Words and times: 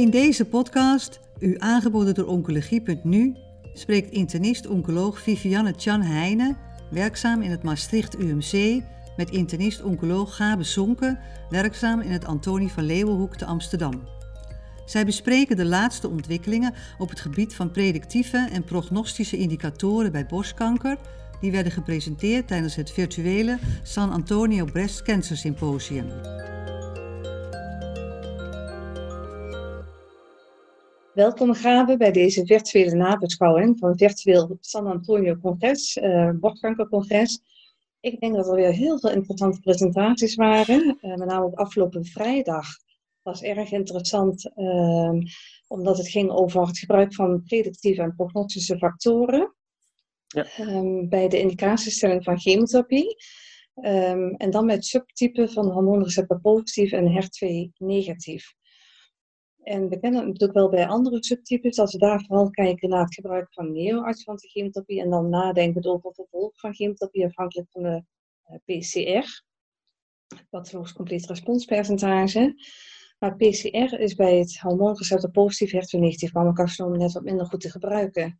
In 0.00 0.10
deze 0.10 0.44
podcast, 0.44 1.20
u 1.38 1.54
aangeboden 1.58 2.14
door 2.14 2.26
Oncologie.nu, 2.26 3.36
spreekt 3.72 4.10
internist-oncoloog 4.10 5.20
Vivianne 5.20 5.74
Chan 5.76 6.02
Heijnen, 6.02 6.56
werkzaam 6.90 7.42
in 7.42 7.50
het 7.50 7.62
Maastricht 7.62 8.18
UMC, 8.18 8.82
met 9.16 9.30
internist-oncoloog 9.30 10.36
Gabe 10.36 10.64
Sonke, 10.64 11.18
werkzaam 11.50 12.00
in 12.00 12.10
het 12.10 12.24
Antonie 12.24 12.68
van 12.68 12.84
Leeuwenhoek 12.84 13.36
te 13.36 13.44
Amsterdam. 13.44 14.02
Zij 14.84 15.04
bespreken 15.04 15.56
de 15.56 15.66
laatste 15.66 16.08
ontwikkelingen 16.08 16.74
op 16.98 17.08
het 17.08 17.20
gebied 17.20 17.54
van 17.54 17.70
predictieve 17.70 18.48
en 18.52 18.64
prognostische 18.64 19.36
indicatoren 19.36 20.12
bij 20.12 20.26
borstkanker, 20.26 20.96
die 21.40 21.52
werden 21.52 21.72
gepresenteerd 21.72 22.48
tijdens 22.48 22.74
het 22.74 22.90
virtuele 22.90 23.58
San 23.82 24.10
Antonio 24.10 24.64
Breast 24.64 25.02
Cancer 25.02 25.36
Symposium. 25.36 26.08
Welkom 31.20 31.54
Gabe 31.54 31.96
bij 31.96 32.12
deze 32.12 32.46
virtuele 32.46 32.94
nabeschouwing 32.94 33.78
van 33.78 33.88
het 33.88 33.98
virtueel 33.98 34.56
San 34.60 34.86
Antonio 34.86 35.36
Congres, 35.36 35.96
uh, 35.96 36.30
borstkankercongres. 36.30 37.40
Ik 38.00 38.20
denk 38.20 38.34
dat 38.34 38.48
er 38.48 38.54
weer 38.54 38.72
heel 38.72 38.98
veel 38.98 39.10
interessante 39.10 39.60
presentaties 39.60 40.34
waren, 40.34 40.98
uh, 41.02 41.14
met 41.14 41.28
name 41.28 41.44
op 41.44 41.58
afgelopen 41.58 42.04
vrijdag. 42.04 42.66
was 43.22 43.42
erg 43.42 43.70
interessant, 43.72 44.50
uh, 44.56 45.12
omdat 45.68 45.98
het 45.98 46.08
ging 46.08 46.30
over 46.30 46.66
het 46.66 46.78
gebruik 46.78 47.14
van 47.14 47.42
predictieve 47.42 48.02
en 48.02 48.14
prognostische 48.14 48.78
factoren 48.78 49.54
ja. 50.26 50.46
um, 50.60 51.08
bij 51.08 51.28
de 51.28 51.40
indicatiestelling 51.40 52.24
van 52.24 52.38
chemotherapie. 52.38 53.16
Um, 53.74 54.34
en 54.34 54.50
dan 54.50 54.64
met 54.64 54.84
subtypen 54.84 55.50
van 55.50 55.70
hormoonreceptor 55.70 56.40
positief 56.40 56.92
en 56.92 57.22
HER2 57.22 57.72
negatief. 57.76 58.58
En 59.62 59.88
we 59.88 60.00
kennen 60.00 60.26
natuurlijk 60.26 60.52
wel 60.52 60.68
bij 60.68 60.86
andere 60.86 61.24
subtypes 61.24 61.76
dat 61.76 61.92
we 61.92 61.98
daar 61.98 62.24
vooral 62.24 62.50
kijken 62.50 62.88
naar 62.88 63.04
het 63.04 63.14
gebruik 63.14 63.52
van 63.52 63.72
neoadjuvante 63.72 64.48
chemotherapie 64.48 65.00
en 65.00 65.10
dan 65.10 65.28
nadenken 65.28 65.84
over 65.84 66.06
het 66.06 66.14
vervolg 66.14 66.60
van 66.60 66.74
chemotherapie 66.74 67.24
afhankelijk 67.24 67.70
van 67.70 67.82
de 67.82 68.04
uh, 68.50 68.80
PCR, 68.80 69.42
pathologisch 70.50 70.92
complete 70.92 71.26
responspercentage. 71.26 72.54
Maar 73.18 73.36
PCR 73.36 74.00
is 74.00 74.14
bij 74.14 74.38
het 74.38 74.58
hormoonreceptor 74.58 75.30
positief 75.30 75.72
HER2-negatief 75.72 76.32
mammocarcinoom 76.32 76.98
net 76.98 77.12
wat 77.12 77.22
minder 77.22 77.46
goed 77.46 77.60
te 77.60 77.70
gebruiken. 77.70 78.36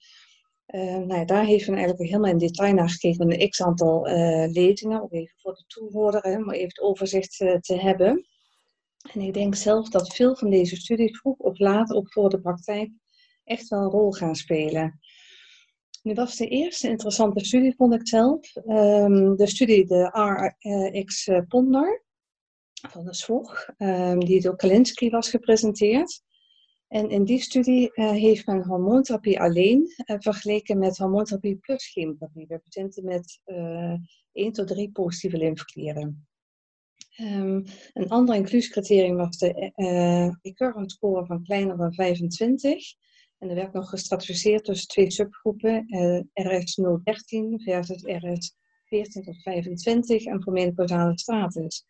Uh, 0.66 0.82
nou 0.82 1.14
ja, 1.14 1.24
daar 1.24 1.44
heeft 1.44 1.66
men 1.66 1.78
eigenlijk 1.78 2.10
helemaal 2.10 2.30
in 2.30 2.38
detail 2.38 2.74
naar 2.74 2.90
gekeken 2.90 3.26
met 3.26 3.40
een 3.40 3.48
x-aantal 3.48 4.08
uh, 4.08 4.46
lezingen, 4.52 5.02
ook 5.02 5.12
even 5.12 5.34
voor 5.36 5.54
de 5.54 5.64
toehoorder, 5.66 6.22
om 6.24 6.50
even 6.50 6.66
het 6.66 6.80
overzicht 6.80 7.36
te 7.36 7.76
hebben. 7.78 8.26
En 9.12 9.20
ik 9.20 9.34
denk 9.34 9.54
zelf 9.54 9.88
dat 9.88 10.14
veel 10.14 10.36
van 10.36 10.50
deze 10.50 10.76
studies 10.76 11.18
vroeg 11.18 11.36
of 11.36 11.58
laat 11.58 11.92
ook 11.92 12.12
voor 12.12 12.28
de 12.30 12.40
praktijk 12.40 12.90
echt 13.44 13.68
wel 13.68 13.80
een 13.80 13.90
rol 13.90 14.12
gaan 14.12 14.34
spelen. 14.34 15.00
Nu 16.02 16.14
was 16.14 16.36
de 16.36 16.48
eerste 16.48 16.88
interessante 16.88 17.44
studie, 17.44 17.74
vond 17.76 17.94
ik 17.94 18.08
zelf, 18.08 18.56
um, 18.56 19.36
de 19.36 19.46
studie 19.46 19.86
de 19.86 20.10
RX 20.92 21.30
Ponder 21.48 22.04
van 22.88 23.04
de 23.04 23.14
SWOG, 23.14 23.68
um, 23.78 24.24
die 24.24 24.40
door 24.40 24.56
Kalinski 24.56 25.10
was 25.10 25.30
gepresenteerd. 25.30 26.22
En 26.88 27.10
in 27.10 27.24
die 27.24 27.40
studie 27.40 27.90
uh, 27.94 28.10
heeft 28.10 28.46
men 28.46 28.64
hormoontherapie 28.64 29.40
alleen 29.40 29.94
uh, 30.06 30.16
vergeleken 30.18 30.78
met 30.78 30.96
hormoontherapie 30.96 31.56
plus 31.56 31.86
chemotherapie 31.86 32.46
bij 32.46 32.58
patiënten 32.58 33.04
met 33.04 33.40
uh, 33.46 33.94
1 34.32 34.52
tot 34.52 34.68
3 34.68 34.90
positieve 34.90 35.36
lymfeklieren. 35.36 36.28
Um, 37.18 37.64
een 37.92 38.08
ander 38.08 38.34
inclusiecriterium 38.34 39.16
was 39.16 39.38
de 39.38 39.72
uh, 39.76 40.34
recurrent 40.42 40.92
score 40.92 41.26
van 41.26 41.42
kleiner 41.42 41.76
dan 41.76 41.94
25. 41.94 42.94
En 43.38 43.48
er 43.48 43.54
werd 43.54 43.72
nog 43.72 43.88
gestratificeerd 43.88 44.64
tussen 44.64 44.88
twee 44.88 45.10
subgroepen, 45.10 45.84
uh, 45.88 46.20
RS 46.32 46.74
013 47.04 47.60
versus 47.60 48.02
RS 48.02 48.54
14 48.84 49.22
tot 49.22 49.42
25 49.42 50.24
en 50.24 50.42
voor 50.42 50.52
menopausale 50.52 51.18
status. 51.18 51.84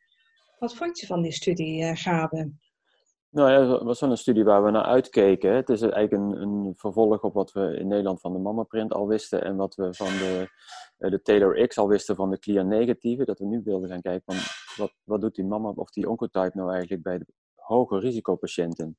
Wat 0.59 0.75
vond 0.75 1.00
je 1.00 1.06
van 1.06 1.23
die 1.23 1.33
studie, 1.33 1.83
uh, 1.83 1.97
Gabe? 1.97 2.53
Nou 3.31 3.50
ja, 3.50 3.73
het 3.73 3.83
was 3.83 4.00
wel 4.00 4.11
een 4.11 4.17
studie 4.17 4.44
waar 4.44 4.65
we 4.65 4.71
naar 4.71 4.84
uitkeken. 4.84 5.55
Het 5.55 5.69
is 5.69 5.81
eigenlijk 5.81 6.12
een, 6.12 6.43
een 6.43 6.73
vervolg 6.77 7.23
op 7.23 7.34
wat 7.34 7.53
we 7.53 7.77
in 7.78 7.89
Nederland 7.89 8.21
van 8.21 8.33
de 8.33 8.39
mammaprint 8.39 8.93
al 8.93 9.06
wisten 9.06 9.44
en 9.44 9.56
wat 9.56 9.75
we 9.75 9.94
van 9.94 10.06
de, 10.06 10.49
eh, 10.99 11.11
de 11.11 11.23
Taylor 11.23 11.67
X 11.67 11.78
al 11.78 11.89
wisten 11.89 12.17
van 12.17 12.31
de 12.31 12.39
clear 12.39 12.65
negatieve. 12.65 13.25
Dat 13.25 13.39
we 13.39 13.47
nu 13.47 13.61
wilden 13.65 13.89
gaan 13.89 14.00
kijken 14.00 14.23
van 14.25 14.34
wat, 14.76 14.92
wat 15.04 15.20
doet 15.20 15.34
die 15.34 15.44
mama 15.44 15.69
of 15.69 15.91
die 15.91 16.08
oncotype 16.08 16.56
nou 16.56 16.70
eigenlijk 16.70 17.03
bij 17.03 17.19
de 17.19 17.26
hoge 17.54 17.98
risicopatiënten. 17.98 18.98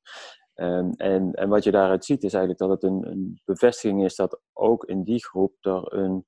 Um, 0.56 0.92
en, 0.92 1.34
en 1.34 1.50
wat 1.50 1.64
je 1.64 1.72
daaruit 1.72 2.06
ziet 2.06 2.24
is 2.24 2.34
eigenlijk 2.34 2.60
dat 2.60 2.70
het 2.70 2.84
een, 2.84 3.08
een 3.08 3.42
bevestiging 3.46 4.04
is 4.04 4.16
dat 4.16 4.42
ook 4.54 4.86
in 4.86 5.04
die 5.04 5.24
groep 5.26 5.54
er 5.62 5.94
een 5.94 6.26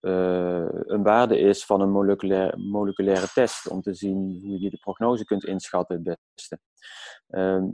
uh, 0.00 0.66
een 0.70 1.02
waarde 1.02 1.38
is 1.38 1.64
van 1.64 1.80
een 1.80 1.90
moleculaire, 1.90 2.56
moleculaire 2.56 3.28
test 3.28 3.68
om 3.68 3.80
te 3.82 3.94
zien 3.94 4.40
hoe 4.44 4.60
je 4.60 4.70
de 4.70 4.78
prognose 4.78 5.24
kunt 5.24 5.44
inschatten 5.44 5.96
het 6.04 6.18
beste. 6.34 6.58
Uh, 7.28 7.64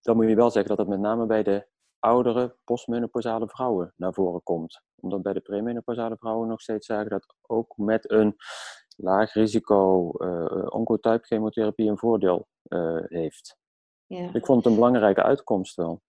dan 0.00 0.16
moet 0.16 0.28
je 0.28 0.34
wel 0.34 0.50
zeggen 0.50 0.76
dat 0.76 0.86
dat 0.86 0.96
met 0.96 1.00
name 1.00 1.26
bij 1.26 1.42
de 1.42 1.66
oudere 1.98 2.56
postmenopausale 2.64 3.48
vrouwen 3.48 3.92
naar 3.96 4.14
voren 4.14 4.42
komt. 4.42 4.82
Omdat 4.94 5.22
bij 5.22 5.32
de 5.32 5.40
premenopausale 5.40 6.16
vrouwen 6.16 6.48
nog 6.48 6.60
steeds 6.60 6.86
zagen 6.86 7.10
dat 7.10 7.34
ook 7.42 7.76
met 7.76 8.10
een 8.10 8.36
laag 9.00 9.32
risico 9.32 10.12
uh, 10.18 10.66
oncotype 10.68 11.26
chemotherapie 11.26 11.90
een 11.90 11.98
voordeel 11.98 12.48
uh, 12.68 13.00
heeft. 13.04 13.56
Ja. 14.06 14.34
Ik 14.34 14.46
vond 14.46 14.58
het 14.58 14.66
een 14.66 14.78
belangrijke 14.78 15.22
uitkomst 15.22 15.76
wel. 15.76 16.02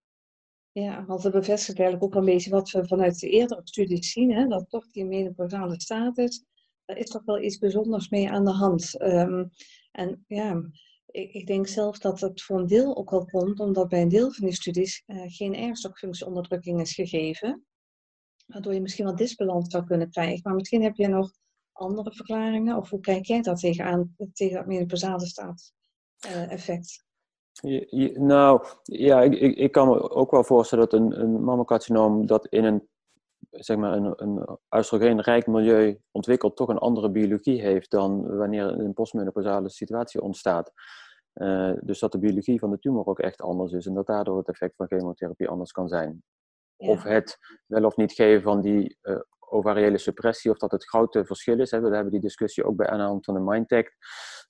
Ja, 0.72 1.06
want 1.06 1.22
dat 1.22 1.32
bevestigt 1.32 1.80
eigenlijk 1.80 2.04
ook 2.04 2.20
een 2.20 2.30
beetje 2.30 2.50
wat 2.50 2.70
we 2.70 2.88
vanuit 2.88 3.20
de 3.20 3.30
eerdere 3.30 3.62
studies 3.64 4.12
zien, 4.12 4.32
hè, 4.34 4.48
dat 4.48 4.70
toch 4.70 4.92
die 4.92 5.06
menopausale 5.06 5.82
status, 5.82 6.44
daar 6.86 6.98
is 6.98 7.10
toch 7.10 7.24
wel 7.26 7.42
iets 7.42 7.58
bijzonders 7.58 8.10
mee 8.10 8.30
aan 8.30 8.46
de 8.46 8.52
hand. 8.52 9.02
Um, 9.02 9.50
en 9.92 10.24
ja, 10.28 10.62
ik, 11.06 11.34
ik, 11.34 11.48
denk 11.48 11.68
zelf 11.68 11.98
dat 11.98 12.20
het 12.20 12.42
voor 12.42 12.60
een 12.60 12.68
deel 12.68 12.98
ook 12.98 13.10
wel 13.10 13.26
komt, 13.26 13.60
omdat 13.60 13.88
bij 13.88 14.02
een 14.02 14.10
deel 14.10 14.32
van 14.32 14.46
die 14.46 14.56
studies 14.56 15.04
uh, 15.08 15.24
geen 15.26 15.56
erfstokfunctieonderdrukking 15.56 16.82
is 16.82 16.94
gegeven, 16.94 17.66
waardoor 18.46 18.74
je 18.74 18.82
misschien 18.82 19.06
wel 19.06 19.16
disbalans 19.16 19.70
zou 19.70 19.86
kunnen 19.86 20.10
krijgen. 20.10 20.42
Maar 20.44 20.56
misschien 20.56 20.84
heb 20.84 20.96
je 20.96 21.08
nog 21.08 21.32
andere 21.80 22.14
verklaringen, 22.14 22.78
of 22.78 22.90
hoe 22.90 23.00
kijk 23.00 23.26
jij 23.26 23.42
dat 23.42 23.60
tegenaan, 23.60 24.16
tegen 24.34 24.56
dat 24.56 24.66
menopausale 24.66 25.26
status 25.26 25.74
uh, 26.26 26.52
effect? 26.52 27.08
nou, 28.14 28.66
ja, 28.84 29.22
ik, 29.22 29.34
ik, 29.34 29.58
ik, 29.58 29.72
kan 29.72 29.88
me 29.88 30.10
ook 30.10 30.32
wel 30.32 30.44
voorstellen 30.44 30.90
dat 30.90 31.00
een, 31.00 31.22
een 31.22 31.44
mammocarcinoom 31.44 32.26
dat 32.26 32.48
in 32.48 32.64
een, 32.64 32.88
zeg 33.50 33.78
maar, 33.78 33.94
een, 33.94 34.14
een 34.16 34.60
oestrogeenrijk 34.70 35.48
milieu 35.48 36.00
ontwikkelt, 36.12 36.56
toch 36.56 36.70
een 36.70 36.78
andere 36.78 37.12
biologie 37.12 37.62
heeft 37.62 37.92
dan 37.92 38.38
wanneer 38.38 38.66
een 38.66 38.94
postmenopausale 38.94 39.70
situatie 39.70 40.22
ontstaat. 40.22 40.72
Uh, 41.34 41.74
dus 41.82 42.00
dat 42.00 42.12
de 42.12 42.20
biologie 42.20 42.60
van 42.60 42.70
de 42.70 42.80
tumor 42.80 43.06
ook 43.06 43.20
echt 43.20 43.42
anders 43.42 43.72
is 43.72 43.86
en 43.86 43.94
dat 43.94 44.08
daardoor 44.08 44.38
het 44.38 44.48
effect 44.48 44.76
van 44.76 44.88
chemotherapie 44.88 45.50
anders 45.50 45.72
kan 45.72 45.88
zijn. 45.88 46.24
Ja. 46.76 46.88
Of 46.88 47.04
het 47.04 47.38
wel 47.66 47.84
of 47.84 47.96
niet 47.96 48.12
geven 48.12 48.42
van 48.42 48.62
die 48.62 48.98
uh, 49.02 49.20
ovariële 49.50 49.98
suppressie, 49.98 50.52
of 50.52 50.58
dat 50.58 50.72
het 50.72 50.88
grote 50.88 51.26
verschil 51.26 51.60
is. 51.60 51.72
We 51.72 51.78
hebben 51.78 52.12
die 52.12 52.20
discussie 52.20 52.64
ook 52.64 52.76
bij 52.76 52.98
hand 52.98 53.26
van 53.26 53.34
de 53.34 53.40
Mindtech 53.40 53.88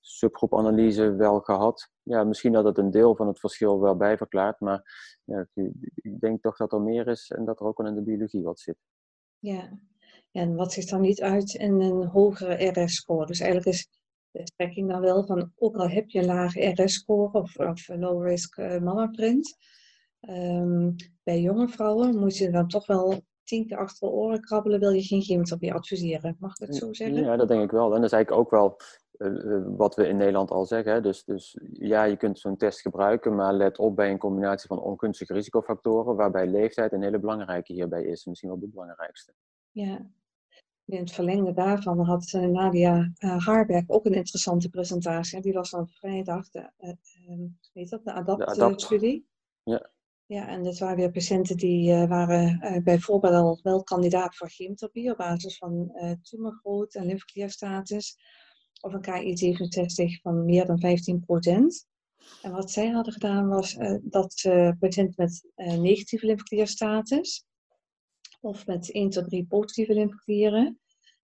subgroepanalyse 0.01 1.15
wel 1.15 1.39
gehad. 1.39 1.89
Ja, 2.03 2.23
misschien 2.23 2.51
dat 2.51 2.65
het 2.65 2.77
een 2.77 2.91
deel 2.91 3.15
van 3.15 3.27
het 3.27 3.39
verschil 3.39 3.79
wel 3.79 3.95
bij 3.95 4.17
verklaart, 4.17 4.59
maar 4.59 4.81
ja, 5.23 5.47
ik 5.95 6.19
denk 6.19 6.41
toch 6.41 6.57
dat 6.57 6.73
er 6.73 6.81
meer 6.81 7.07
is 7.07 7.29
en 7.29 7.45
dat 7.45 7.59
er 7.59 7.65
ook 7.65 7.77
wel 7.77 7.87
in 7.87 7.95
de 7.95 8.03
biologie 8.03 8.43
wat 8.43 8.59
zit. 8.59 8.77
Ja, 9.39 9.79
en 10.31 10.55
wat 10.55 10.73
zich 10.73 10.85
dan 10.85 11.01
niet 11.01 11.21
uit 11.21 11.53
in 11.53 11.81
een 11.81 12.05
hogere 12.05 12.83
RS-score? 12.83 13.25
Dus 13.25 13.39
eigenlijk 13.39 13.75
is 13.75 13.89
de 14.31 14.41
strekking 14.43 14.89
dan 14.89 15.01
wel 15.01 15.25
van, 15.25 15.51
ook 15.55 15.75
al 15.75 15.89
heb 15.89 16.09
je 16.09 16.19
een 16.19 16.25
lage 16.25 16.83
RS-score 16.83 17.31
of, 17.31 17.57
of 17.57 17.87
low 17.87 18.27
risk 18.27 18.57
uh, 18.57 18.79
mama 18.79 19.11
um, 20.21 20.95
bij 21.23 21.41
jonge 21.41 21.67
vrouwen 21.67 22.19
moet 22.19 22.37
je 22.37 22.51
dan 22.51 22.67
toch 22.67 22.85
wel 22.85 23.21
tien 23.49 23.67
keer 23.67 23.77
achter 23.77 24.07
de 24.07 24.13
oren 24.13 24.41
krabbelen, 24.41 24.79
wil 24.79 24.91
je 24.91 25.01
geen 25.01 25.21
chemotherapie 25.21 25.73
adviseren. 25.73 26.35
Mag 26.39 26.51
ik 26.51 26.67
het 26.67 26.75
zo 26.75 26.93
zeggen? 26.93 27.23
Ja, 27.23 27.35
dat 27.35 27.47
denk 27.47 27.63
ik 27.63 27.71
wel. 27.71 27.85
En 27.85 28.01
dat 28.01 28.11
is 28.11 28.11
eigenlijk 28.11 28.41
ook 28.41 28.51
wel 28.51 28.77
uh, 29.17 29.63
wat 29.77 29.95
we 29.95 30.07
in 30.07 30.17
Nederland 30.17 30.51
al 30.51 30.65
zeggen. 30.65 31.03
Dus, 31.03 31.23
dus 31.23 31.57
ja, 31.71 32.03
je 32.03 32.17
kunt 32.17 32.39
zo'n 32.39 32.57
test 32.57 32.81
gebruiken, 32.81 33.35
maar 33.35 33.53
let 33.53 33.77
op 33.77 33.95
bij 33.95 34.11
een 34.11 34.17
combinatie 34.17 34.67
van 34.67 34.81
ongunstige 34.81 35.33
risicofactoren, 35.33 36.15
waarbij 36.15 36.47
leeftijd 36.47 36.91
een 36.91 37.03
hele 37.03 37.19
belangrijke 37.19 37.73
hierbij 37.73 38.03
is. 38.03 38.25
Misschien 38.25 38.49
wel 38.49 38.59
de 38.59 38.67
belangrijkste. 38.67 39.33
Ja. 39.71 40.05
In 40.85 40.99
het 40.99 41.11
verlengde 41.11 41.53
daarvan 41.53 41.99
had 41.99 42.33
uh, 42.35 42.45
Nadia 42.45 43.11
uh, 43.19 43.45
Haarberg 43.45 43.83
ook 43.87 44.05
een 44.05 44.13
interessante 44.13 44.69
presentatie. 44.69 45.41
Die 45.41 45.53
was 45.53 45.69
dan 45.69 45.87
vrijdag 45.87 46.49
de, 46.49 46.69
weet 47.73 47.89
dat, 47.89 48.03
de 48.03 48.13
ADAPT-studie. 48.13 49.27
Ja. 49.63 49.89
Ja, 50.29 50.47
en 50.47 50.63
dat 50.63 50.77
waren 50.77 50.97
weer 50.97 51.11
patiënten 51.11 51.57
die 51.57 51.91
uh, 51.91 52.07
waren 52.07 52.59
uh, 52.63 52.83
bijvoorbeeld 52.83 53.33
al 53.33 53.59
wel 53.63 53.83
kandidaat 53.83 54.35
voor 54.35 54.49
chemotherapie 54.49 55.11
op 55.11 55.17
basis 55.17 55.57
van 55.57 55.91
uh, 55.93 56.11
en 56.89 57.05
lymfeklierstatus 57.05 58.17
of 58.81 58.93
een 58.93 59.05
KI67 59.05 60.21
van 60.21 60.45
meer 60.45 60.65
dan 60.65 60.79
15 60.79 61.19
procent. 61.19 61.87
En 62.41 62.51
wat 62.51 62.71
zij 62.71 62.89
hadden 62.89 63.13
gedaan 63.13 63.47
was 63.47 63.77
dat 64.01 64.41
patiënten 64.79 65.13
met 65.15 65.51
negatieve 65.55 66.25
lymfeklierstatus 66.25 67.45
of 68.41 68.65
met 68.65 68.91
1 68.91 69.09
tot 69.09 69.29
3 69.29 69.45
positieve 69.45 69.93
lymfeklieren 69.93 70.79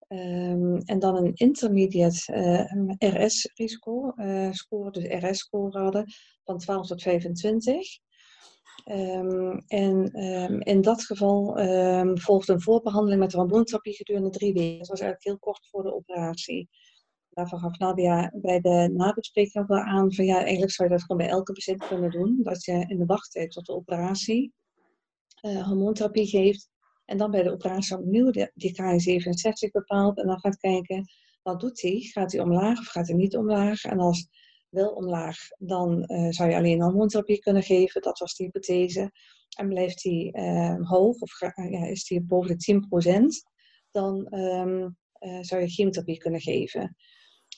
um, 0.09 0.77
en 0.77 0.99
dan 0.99 1.17
een 1.17 1.35
intermediate 1.35 2.97
RS-risico 2.99 4.15
score, 4.51 4.91
dus 4.91 5.31
RS-score 5.31 5.79
hadden 5.79 6.05
van 6.45 6.59
12 6.59 6.87
tot 6.87 7.03
25. 7.03 8.01
Um, 8.85 9.63
en 9.67 10.25
um, 10.25 10.61
in 10.61 10.81
dat 10.81 11.05
geval 11.05 11.61
um, 11.61 12.19
volgde 12.19 12.53
een 12.53 12.61
voorbehandeling 12.61 13.21
met 13.21 13.33
hormoontherapie 13.33 13.95
gedurende 13.95 14.31
drie 14.31 14.53
weken. 14.53 14.79
Dat 14.79 14.89
was 14.89 15.01
eigenlijk 15.01 15.25
heel 15.25 15.39
kort 15.39 15.69
voor 15.71 15.83
de 15.83 15.95
operatie. 15.95 16.69
Daarvan 17.31 17.59
gaf 17.59 17.79
Nadia 17.79 18.33
bij 18.35 18.61
de 18.61 18.91
nabespreking 18.93 19.67
wel 19.67 19.79
aan 19.79 20.13
van 20.13 20.25
ja, 20.25 20.41
eigenlijk 20.41 20.73
zou 20.73 20.89
je 20.89 20.95
dat 20.95 21.05
gewoon 21.05 21.23
bij 21.23 21.31
elke 21.31 21.53
patiënt 21.53 21.87
kunnen 21.87 22.11
doen. 22.11 22.41
Dat 22.43 22.65
je 22.65 22.85
in 22.89 22.99
de 22.99 23.07
wachttijd 23.07 23.51
tot 23.51 23.67
de 23.67 23.75
operatie 23.75 24.53
uh, 25.43 25.67
hormoontherapie 25.67 26.27
geeft. 26.27 26.69
En 27.05 27.19
dan 27.19 27.31
bij 27.31 27.43
de 27.43 27.53
operatie 27.53 27.99
opnieuw 27.99 28.31
die, 28.31 28.51
die 28.55 28.73
Ki67 28.73 29.71
bepaalt. 29.71 30.19
En 30.19 30.27
dan 30.27 30.41
gaat 30.41 30.57
kijken, 30.57 31.05
wat 31.43 31.61
doet 31.61 31.81
hij? 31.81 32.01
Gaat 32.01 32.33
hij 32.33 32.41
omlaag 32.41 32.79
of 32.79 32.87
gaat 32.87 33.07
hij 33.07 33.17
niet 33.17 33.37
omlaag? 33.37 33.85
En 33.85 33.99
als 33.99 34.29
wel 34.71 34.91
omlaag, 34.91 35.37
dan 35.59 36.05
uh, 36.07 36.31
zou 36.31 36.51
je 36.51 36.57
alleen 36.57 36.83
hormoontherapie 36.83 37.39
kunnen 37.39 37.63
geven. 37.63 38.03
Dat 38.03 38.19
was 38.19 38.35
de 38.35 38.45
hypothese. 38.45 39.11
En 39.57 39.69
blijft 39.69 40.03
hij 40.03 40.35
uh, 40.37 40.89
hoog 40.89 41.21
of 41.21 41.41
uh, 41.41 41.71
ja, 41.71 41.87
is 41.87 42.09
hij 42.09 42.23
boven 42.25 42.59
de 42.59 42.81
10%, 43.13 43.51
dan 43.91 44.35
um, 44.35 44.97
zou 45.41 45.61
je 45.61 45.69
chemotherapie 45.69 46.19
kunnen 46.19 46.41
geven. 46.41 46.97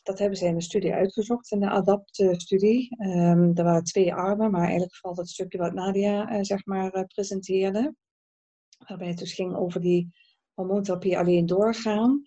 Dat 0.02 0.18
hebben 0.18 0.38
ze 0.38 0.46
in 0.46 0.54
een 0.54 0.60
studie 0.60 0.92
uitgezocht, 0.92 1.50
in 1.50 1.60
de 1.60 1.70
ADAPT-studie. 1.70 2.96
Um, 3.04 3.56
er 3.56 3.64
waren 3.64 3.84
twee 3.84 4.14
armen, 4.14 4.50
maar 4.50 4.64
eigenlijk 4.64 4.96
valt 4.96 5.16
het 5.16 5.28
stukje 5.28 5.58
wat 5.58 5.72
Nadia 5.72 6.44
zeg 6.44 6.64
maar, 6.64 7.06
presenteerde. 7.06 7.94
Waarbij 8.88 9.08
het 9.08 9.18
dus 9.18 9.32
ging 9.32 9.56
over 9.56 9.80
die 9.80 10.08
hormoontherapie 10.54 11.18
alleen 11.18 11.46
doorgaan. 11.46 12.22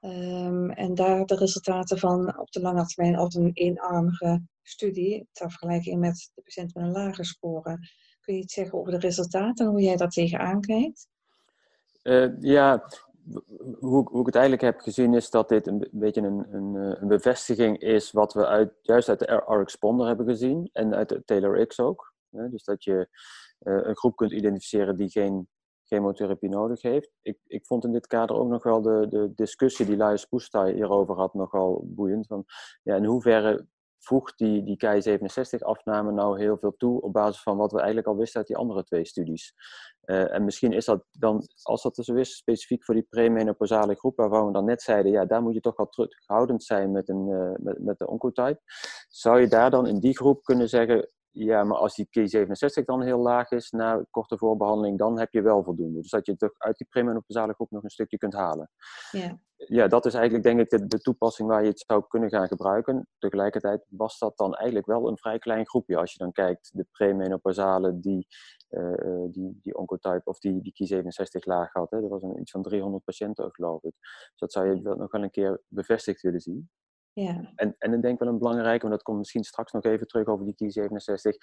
Um, 0.00 0.70
en 0.70 0.94
daar 0.94 1.26
de 1.26 1.34
resultaten 1.34 1.98
van 1.98 2.38
op 2.38 2.50
de 2.50 2.60
lange 2.60 2.86
termijn 2.86 3.16
als 3.16 3.34
een 3.34 3.50
eenarmige 3.52 4.42
studie, 4.62 5.28
ter 5.32 5.50
vergelijking 5.50 6.00
met 6.00 6.30
de 6.34 6.42
patiënt 6.42 6.74
met 6.74 6.84
een 6.84 6.90
lage 6.90 7.24
score. 7.24 7.78
Kun 8.20 8.34
je 8.34 8.40
iets 8.40 8.54
zeggen 8.54 8.78
over 8.78 8.92
de 8.92 8.98
resultaten 8.98 9.66
en 9.66 9.70
hoe 9.70 9.80
jij 9.80 9.96
daar 9.96 10.08
tegenaan 10.08 10.60
kijkt? 10.60 11.08
Uh, 12.02 12.40
ja, 12.40 12.84
hoe, 13.78 14.08
hoe, 14.08 14.20
ik 14.20 14.26
het 14.26 14.34
eigenlijk 14.34 14.64
heb 14.64 14.80
gezien 14.80 15.14
is 15.14 15.30
dat 15.30 15.48
dit 15.48 15.66
een, 15.66 15.88
beetje 15.90 16.20
een, 16.20 16.54
een, 16.54 16.74
een 17.02 17.08
bevestiging 17.08 17.78
is 17.78 18.10
wat 18.10 18.32
we 18.32 18.46
uit, 18.46 18.72
juist 18.82 19.08
uit 19.08 19.18
de 19.18 19.42
RX-Ponder 19.46 20.06
hebben 20.06 20.26
gezien 20.26 20.68
en 20.72 20.94
uit 20.94 21.08
de 21.08 21.24
Taylor-X 21.24 21.80
ook. 21.80 22.14
Dus 22.30 22.64
dat 22.64 22.84
je 22.84 23.08
uh, 23.60 23.80
een 23.82 23.96
groep 23.96 24.16
kunt 24.16 24.32
identificeren 24.32 24.96
die 24.96 25.10
geen 25.10 25.48
chemotherapie 25.90 26.48
nodig 26.48 26.82
heeft. 26.82 27.10
Ik, 27.22 27.38
ik 27.46 27.66
vond 27.66 27.84
in 27.84 27.92
dit 27.92 28.06
kader 28.06 28.36
ook 28.36 28.48
nog 28.48 28.62
wel 28.62 28.82
de, 28.82 29.06
de 29.08 29.32
discussie 29.34 29.86
die 29.86 29.96
Laius 29.96 30.24
Poestai 30.24 30.72
hierover 30.72 31.14
had 31.14 31.34
nogal 31.34 31.82
boeiend. 31.84 32.26
Van, 32.26 32.44
ja, 32.82 32.96
in 32.96 33.04
hoeverre 33.04 33.66
voegt 33.98 34.38
die, 34.38 34.64
die 34.64 34.76
Ki67-afname 34.76 36.12
nou 36.12 36.38
heel 36.38 36.58
veel 36.58 36.74
toe 36.76 37.00
op 37.00 37.12
basis 37.12 37.42
van 37.42 37.56
wat 37.56 37.72
we 37.72 37.78
eigenlijk 37.78 38.06
al 38.06 38.16
wisten 38.16 38.38
uit 38.38 38.46
die 38.46 38.56
andere 38.56 38.84
twee 38.84 39.06
studies. 39.06 39.54
Uh, 40.04 40.34
en 40.34 40.44
misschien 40.44 40.72
is 40.72 40.84
dat 40.84 41.04
dan, 41.10 41.42
als 41.62 41.82
dat 41.82 41.98
er 41.98 42.04
zo 42.04 42.14
is, 42.14 42.36
specifiek 42.36 42.84
voor 42.84 42.94
die 42.94 43.06
premenopausale 43.10 43.94
groep, 43.94 44.16
waarvan 44.16 44.46
we 44.46 44.52
dan 44.52 44.64
net 44.64 44.82
zeiden, 44.82 45.12
ja, 45.12 45.24
daar 45.24 45.42
moet 45.42 45.54
je 45.54 45.60
toch 45.60 45.76
wel 45.76 45.88
terughoudend 45.88 46.64
zijn 46.64 46.92
met, 46.92 47.08
een, 47.08 47.28
uh, 47.28 47.50
met, 47.56 47.84
met 47.84 47.98
de 47.98 48.06
oncotype. 48.06 48.60
Zou 49.08 49.40
je 49.40 49.48
daar 49.48 49.70
dan 49.70 49.86
in 49.86 49.98
die 49.98 50.16
groep 50.16 50.42
kunnen 50.42 50.68
zeggen, 50.68 51.08
ja, 51.32 51.64
maar 51.64 51.76
als 51.76 51.94
die 51.94 52.06
K67 52.06 52.84
dan 52.84 53.02
heel 53.02 53.18
laag 53.18 53.50
is 53.50 53.70
na 53.70 54.04
korte 54.10 54.38
voorbehandeling, 54.38 54.98
dan 54.98 55.18
heb 55.18 55.32
je 55.32 55.42
wel 55.42 55.62
voldoende. 55.64 56.00
Dus 56.00 56.10
dat 56.10 56.26
je 56.26 56.36
toch 56.36 56.54
uit 56.58 56.76
die 56.76 56.86
premenopausale 56.90 57.52
groep 57.52 57.70
nog 57.70 57.82
een 57.82 57.90
stukje 57.90 58.18
kunt 58.18 58.34
halen. 58.34 58.70
Ja. 59.10 59.38
ja, 59.56 59.86
dat 59.88 60.06
is 60.06 60.14
eigenlijk 60.14 60.44
denk 60.44 60.60
ik 60.60 60.70
de, 60.70 60.86
de, 60.86 60.98
toepassing 60.98 61.48
waar 61.48 61.62
je 61.62 61.68
het 61.68 61.84
zou 61.86 62.04
kunnen 62.08 62.28
gaan 62.28 62.48
gebruiken. 62.48 63.08
Tegelijkertijd 63.18 63.84
was 63.88 64.18
dat 64.18 64.36
dan 64.36 64.54
eigenlijk 64.54 64.86
wel 64.86 65.08
een 65.08 65.18
vrij 65.18 65.38
klein 65.38 65.66
groepje. 65.66 65.96
Als 65.96 66.12
je 66.12 66.18
dan 66.18 66.32
kijkt, 66.32 66.70
de 66.72 66.86
premenopausale 66.90 68.00
die, 68.00 68.26
uh, 68.70 69.24
die, 69.30 69.58
die 69.60 69.76
oncotype 69.76 70.24
of 70.24 70.38
die, 70.38 70.60
die 70.62 71.02
Ki67 71.02 71.44
laag 71.44 71.72
had. 71.72 71.90
Hè. 71.90 72.00
Dat 72.00 72.10
was 72.10 72.22
een, 72.22 72.40
iets 72.40 72.50
van 72.50 72.62
300 72.62 73.04
patiënten 73.04 73.52
geloof 73.52 73.82
ik. 73.82 73.94
Dus 74.00 74.38
dat 74.38 74.52
zou 74.52 74.68
je 74.68 74.80
nog 74.80 75.10
wel 75.10 75.22
een 75.22 75.30
keer 75.30 75.60
bevestigd 75.68 76.20
willen 76.20 76.40
zien. 76.40 76.70
Ja. 77.22 77.52
En, 77.54 77.74
en 77.78 77.92
ik 77.92 78.02
denk 78.02 78.18
wel 78.18 78.28
een 78.28 78.38
belangrijke, 78.38 78.80
want 78.80 78.92
dat 78.92 79.02
komt 79.02 79.18
misschien 79.18 79.44
straks 79.44 79.72
nog 79.72 79.84
even 79.84 80.06
terug 80.06 80.26
over 80.26 80.44
die 80.44 80.54
T67, 80.54 81.36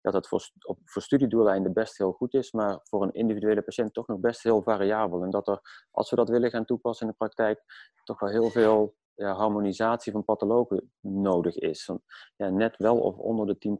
dat 0.00 0.12
het 0.12 0.28
voor, 0.28 0.50
op, 0.66 0.78
voor 0.84 1.02
studiedoeleinden 1.02 1.72
best 1.72 1.98
heel 1.98 2.12
goed 2.12 2.34
is, 2.34 2.52
maar 2.52 2.80
voor 2.82 3.02
een 3.02 3.12
individuele 3.12 3.62
patiënt 3.62 3.94
toch 3.94 4.06
nog 4.06 4.20
best 4.20 4.42
heel 4.42 4.62
variabel. 4.62 5.22
En 5.22 5.30
dat 5.30 5.48
er, 5.48 5.86
als 5.90 6.10
we 6.10 6.16
dat 6.16 6.28
willen 6.28 6.50
gaan 6.50 6.64
toepassen 6.64 7.06
in 7.06 7.12
de 7.12 7.18
praktijk, 7.18 7.62
toch 8.04 8.20
wel 8.20 8.30
heel 8.30 8.50
veel 8.50 8.94
ja, 9.14 9.32
harmonisatie 9.32 10.12
van 10.12 10.24
pathologen 10.24 10.92
nodig 11.00 11.56
is. 11.56 11.86
Want, 11.86 12.02
ja, 12.36 12.48
net 12.48 12.76
wel 12.76 13.00
of 13.00 13.16
onder 13.16 13.46
de 13.46 13.78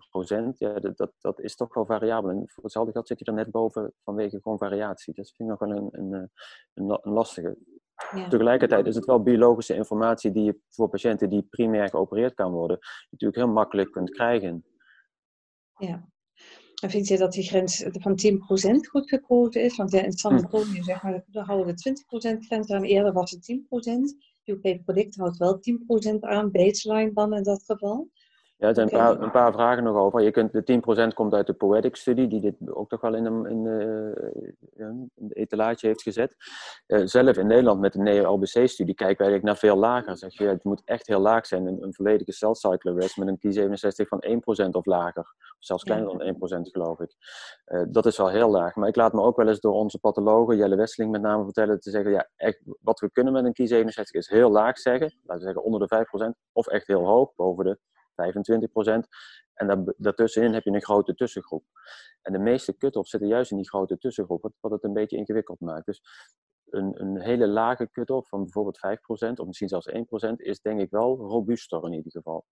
10%, 0.55 0.57
ja, 0.59 0.81
dat, 0.81 0.97
dat, 0.97 1.13
dat 1.21 1.41
is 1.41 1.57
toch 1.57 1.75
wel 1.75 1.87
variabel. 1.87 2.31
En 2.31 2.43
voor 2.47 2.63
hetzelfde 2.63 2.93
geld 2.93 3.07
zit 3.07 3.19
je 3.19 3.25
er 3.25 3.33
net 3.33 3.51
boven 3.51 3.93
vanwege 4.05 4.41
gewoon 4.43 4.59
variatie. 4.59 5.15
Dat 5.15 5.33
vind 5.37 5.51
ik 5.51 5.59
nog 5.59 5.69
wel 5.69 5.79
een, 5.79 5.89
een, 5.91 6.31
een, 6.75 6.99
een 7.03 7.13
lastige. 7.13 7.57
Ja. 8.15 8.29
Tegelijkertijd 8.29 8.87
is 8.87 8.95
het 8.95 9.05
wel 9.05 9.23
biologische 9.23 9.75
informatie 9.75 10.31
die 10.31 10.45
je 10.45 10.61
voor 10.69 10.89
patiënten 10.89 11.29
die 11.29 11.43
primair 11.43 11.89
geopereerd 11.89 12.35
kan 12.35 12.53
worden, 12.53 12.79
natuurlijk 13.11 13.45
heel 13.45 13.53
makkelijk 13.53 13.91
kunt 13.91 14.11
krijgen. 14.11 14.65
Ja. 15.77 16.09
En 16.83 16.91
vind 16.91 17.09
je 17.09 17.19
dat 17.19 17.33
die 17.33 17.45
grens 17.45 17.85
van 17.91 18.19
10% 18.77 18.89
goed 18.89 19.09
gekozen 19.09 19.63
is? 19.63 19.77
Want 19.77 19.93
in 19.93 20.13
San 20.13 20.33
hm. 20.37 20.39
Antonio 20.39 20.83
zeg 20.83 21.03
maar, 21.03 21.25
we 21.27 21.41
houden 21.41 21.77
de 21.77 22.37
20% 22.37 22.39
grens 22.47 22.71
aan. 22.71 22.83
Eerder 22.83 23.13
was 23.13 23.31
het 23.31 23.45
10%. 23.45 24.33
UK 24.45 24.85
Predict 24.85 25.17
houdt 25.17 25.37
wel 25.37 25.61
10% 26.17 26.21
aan, 26.21 26.51
baseline 26.51 27.13
dan 27.13 27.35
in 27.35 27.43
dat 27.43 27.63
geval. 27.67 28.11
Ja, 28.65 28.71
er 28.71 28.77
zijn 28.77 28.93
een 28.93 28.99
paar, 28.99 29.21
een 29.21 29.31
paar, 29.31 29.53
vragen 29.53 29.83
nog 29.83 29.97
over. 29.97 30.21
Je 30.21 30.31
kunt, 30.31 30.53
de 30.53 31.09
10% 31.11 31.15
komt 31.15 31.35
uit 31.35 31.47
de 31.47 31.53
Poetic 31.53 31.97
studie, 31.97 32.29
die 32.29 32.41
dit 32.41 32.55
ook 32.67 32.89
toch 32.89 33.01
wel 33.01 33.15
in, 33.15 33.25
een, 33.25 33.47
in, 33.47 33.65
uh, 33.65 34.87
in 34.87 35.11
de 35.15 35.35
etalage 35.35 35.87
heeft 35.87 36.03
gezet. 36.03 36.37
Uh, 36.87 37.01
zelf 37.05 37.37
in 37.37 37.47
Nederland 37.47 37.81
met 37.81 37.93
de 37.93 37.99
NEO-LBC-studie 37.99 38.95
kijken 38.95 39.17
we 39.17 39.23
eigenlijk 39.31 39.43
naar 39.43 39.57
veel 39.57 39.77
lager. 39.77 40.17
Zeg 40.17 40.39
je, 40.39 40.47
het 40.47 40.65
moet 40.65 40.83
echt 40.85 41.07
heel 41.07 41.21
laag 41.21 41.47
zijn, 41.47 41.67
een, 41.67 41.83
een 41.83 41.95
volledige 41.95 42.33
cell 42.33 42.55
cycle 42.55 42.91
arrest 42.91 43.17
met 43.17 43.29
een 43.29 43.39
Ki67 43.39 44.09
van 44.09 44.25
1% 44.67 44.71
of 44.71 44.87
lager. 44.87 45.23
Of 45.23 45.35
zelfs 45.59 45.83
kleiner 45.83 46.19
dan 46.19 46.35
1% 46.35 46.71
geloof 46.71 47.01
ik. 47.01 47.15
Uh, 47.67 47.83
dat 47.89 48.07
is 48.07 48.17
wel 48.17 48.29
heel 48.29 48.51
laag. 48.51 48.75
Maar 48.75 48.89
ik 48.89 48.97
laat 48.97 49.13
me 49.13 49.23
ook 49.23 49.37
wel 49.37 49.49
eens 49.49 49.61
door 49.61 49.75
onze 49.75 49.99
pathologen, 49.99 50.57
Jelle 50.57 50.77
Wesseling 50.77 51.13
met 51.13 51.23
name, 51.23 51.45
vertellen 51.45 51.81
te 51.81 51.91
zeggen, 51.91 52.11
ja, 52.11 52.29
echt, 52.37 52.61
wat 52.81 53.01
we 53.01 53.11
kunnen 53.11 53.33
met 53.33 53.45
een 53.45 53.85
Ki67 53.85 54.11
is 54.11 54.29
heel 54.29 54.51
laag 54.51 54.79
zeggen, 54.79 55.19
laten 55.23 55.45
we 55.45 55.53
zeggen 55.53 55.65
onder 55.65 55.89
de 55.89 56.07
5%, 56.27 56.31
of 56.53 56.67
echt 56.67 56.87
heel 56.87 57.07
hoog, 57.07 57.35
boven 57.35 57.65
de 57.65 57.79
25% 58.15 59.09
En 59.55 59.95
daartussenin 59.97 60.53
heb 60.53 60.65
je 60.65 60.71
een 60.71 60.83
grote 60.83 61.15
tussengroep. 61.15 61.65
En 62.23 62.33
de 62.33 62.39
meeste 62.39 62.77
cut-offs 62.77 63.11
zitten 63.11 63.29
juist 63.29 63.51
in 63.51 63.57
die 63.57 63.69
grote 63.69 63.99
tussengroep, 63.99 64.53
wat, 64.61 64.73
het 64.73 64.85
een 64.85 64.93
beetje 64.93 65.17
ingewikkeld 65.17 65.61
maakt. 65.61 65.87
Dus 65.87 66.03
een, 66.65 67.01
een 67.01 67.21
hele 67.21 67.49
lage 67.49 67.91
cut-off 67.91 68.29
van 68.29 68.43
bijvoorbeeld 68.43 68.79
5% 68.79 69.33
of 69.35 69.47
misschien 69.47 69.69
zelfs 69.69 69.91
1% 69.91 69.95
is 70.37 70.61
denk 70.61 70.81
ik 70.81 70.91
wel 70.91 71.17
robuuster 71.17 71.85
in 71.85 71.93
ieder 71.93 72.13
geval. 72.13 72.45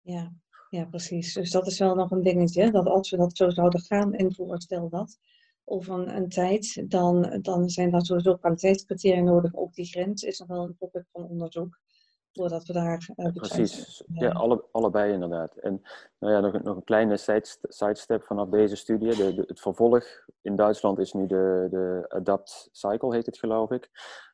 Ja, 0.00 0.32
ja, 0.68 0.84
precies. 0.84 1.34
Dus 1.34 1.50
dat 1.50 1.66
is 1.66 1.78
wel 1.78 1.94
nog 1.94 2.10
een 2.10 2.22
dingetje, 2.22 2.70
dat 2.70 2.86
als 2.86 3.10
we 3.10 3.16
dat 3.16 3.36
zo 3.36 3.50
zouden 3.50 3.80
gaan 3.80 4.14
invoeren, 4.14 4.60
stel 4.60 4.88
dat, 4.88 5.18
over 5.64 5.94
een, 5.94 6.16
een, 6.16 6.28
tijd, 6.28 6.90
dan, 6.90 7.38
dan 7.42 7.68
zijn 7.68 7.90
daar 7.90 8.04
sowieso 8.04 8.36
kwaliteitscriteria 8.36 9.22
nodig. 9.22 9.54
Ook 9.54 9.74
die 9.74 9.86
grens 9.86 10.22
is 10.22 10.38
nog 10.38 10.48
wel 10.48 10.64
een 10.64 10.76
topic 10.78 11.04
van 11.12 11.28
onderzoek 11.28 11.78
doordat 12.36 12.66
we 12.66 12.72
daar 12.72 13.08
uh, 13.16 13.32
Precies, 13.32 14.04
ja, 14.12 14.30
alle, 14.30 14.64
allebei 14.72 15.12
inderdaad. 15.12 15.56
En 15.56 15.82
nou 16.18 16.32
ja, 16.32 16.40
nog, 16.40 16.62
nog 16.62 16.76
een 16.76 16.84
kleine 16.84 17.16
sidestep 17.68 18.24
vanaf 18.24 18.48
deze 18.48 18.76
studie. 18.76 19.16
De, 19.16 19.34
de, 19.34 19.44
het 19.46 19.60
vervolg 19.60 20.04
in 20.42 20.56
Duitsland 20.56 20.98
is 20.98 21.12
nu 21.12 21.26
de, 21.26 21.66
de 21.70 22.04
ADAPT 22.08 22.68
Cycle, 22.72 23.14
heet 23.14 23.26
het 23.26 23.38
geloof 23.38 23.70
ik. 23.70 23.90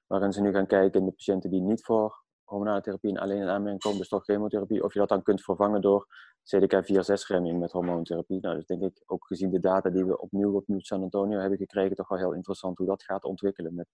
Waarin 0.06 0.32
ze 0.32 0.40
nu 0.40 0.52
gaan 0.52 0.66
kijken 0.66 1.00
in 1.00 1.06
de 1.06 1.12
patiënten 1.12 1.50
die 1.50 1.60
niet 1.60 1.84
voor 1.84 2.22
hormonale 2.44 2.80
therapie 2.80 3.10
en 3.10 3.18
alleen 3.18 3.40
in 3.40 3.48
aanmerking 3.48 3.82
komen, 3.82 3.98
dus 3.98 4.08
toch 4.08 4.24
chemotherapie, 4.24 4.84
of 4.84 4.92
je 4.92 4.98
dat 4.98 5.08
dan 5.08 5.22
kunt 5.22 5.42
vervangen 5.42 5.80
door 5.80 6.06
CDK4-6-remming 6.42 7.58
met 7.58 7.72
hormoontherapie. 7.72 8.40
Nou, 8.40 8.56
dus 8.56 8.66
denk 8.66 8.82
ik 8.82 9.02
ook 9.06 9.26
gezien 9.26 9.50
de 9.50 9.60
data 9.60 9.90
die 9.90 10.04
we 10.04 10.18
opnieuw 10.18 10.54
op 10.54 10.66
Nieuw 10.66 10.80
San 10.80 11.02
Antonio 11.02 11.38
hebben 11.38 11.58
gekregen, 11.58 11.96
toch 11.96 12.08
wel 12.08 12.18
heel 12.18 12.34
interessant 12.34 12.78
hoe 12.78 12.86
dat 12.86 13.02
gaat 13.02 13.24
ontwikkelen. 13.24 13.74
Met 13.74 13.88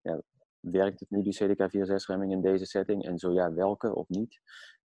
ja, 0.00 0.20
werkt 0.70 1.00
het 1.00 1.10
nu 1.10 1.22
die 1.22 1.38
CDK4-6-remming 1.42 2.32
in 2.32 2.40
deze 2.40 2.66
setting? 2.66 3.04
En 3.04 3.18
zo 3.18 3.32
ja, 3.32 3.52
welke 3.52 3.94
of 3.94 4.08
niet? 4.08 4.40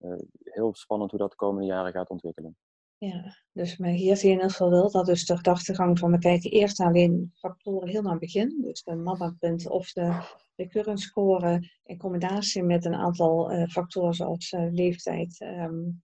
Uh, 0.00 0.14
heel 0.42 0.74
spannend 0.74 1.10
hoe 1.10 1.20
dat 1.20 1.30
de 1.30 1.36
komende 1.36 1.66
jaren 1.66 1.92
gaat 1.92 2.08
ontwikkelen. 2.08 2.56
Ja, 2.98 3.36
dus 3.52 3.76
maar 3.76 3.90
hier 3.90 4.16
zie 4.16 4.28
je 4.28 4.34
in 4.34 4.40
ieder 4.40 4.50
geval 4.50 4.70
wel 4.70 4.90
dat 4.90 5.06
dus 5.06 5.26
de 5.26 5.36
gedachtegang 5.36 5.98
van 5.98 6.10
we 6.10 6.18
kijken 6.18 6.50
eerst 6.50 6.80
alleen 6.80 7.30
factoren 7.34 7.88
heel 7.88 8.02
naar 8.02 8.10
het 8.10 8.20
begin, 8.20 8.58
dus 8.62 8.82
de 8.82 8.94
MABA-punt 8.94 9.68
of 9.68 9.92
de 9.92 10.22
recurrence 10.56 11.06
score 11.06 11.70
in 11.84 11.98
combinatie 11.98 12.62
met 12.62 12.84
een 12.84 12.94
aantal 12.94 13.52
uh, 13.52 13.66
factoren 13.66 14.14
zoals 14.14 14.52
uh, 14.52 14.72
leeftijd, 14.72 15.40
um, 15.40 16.02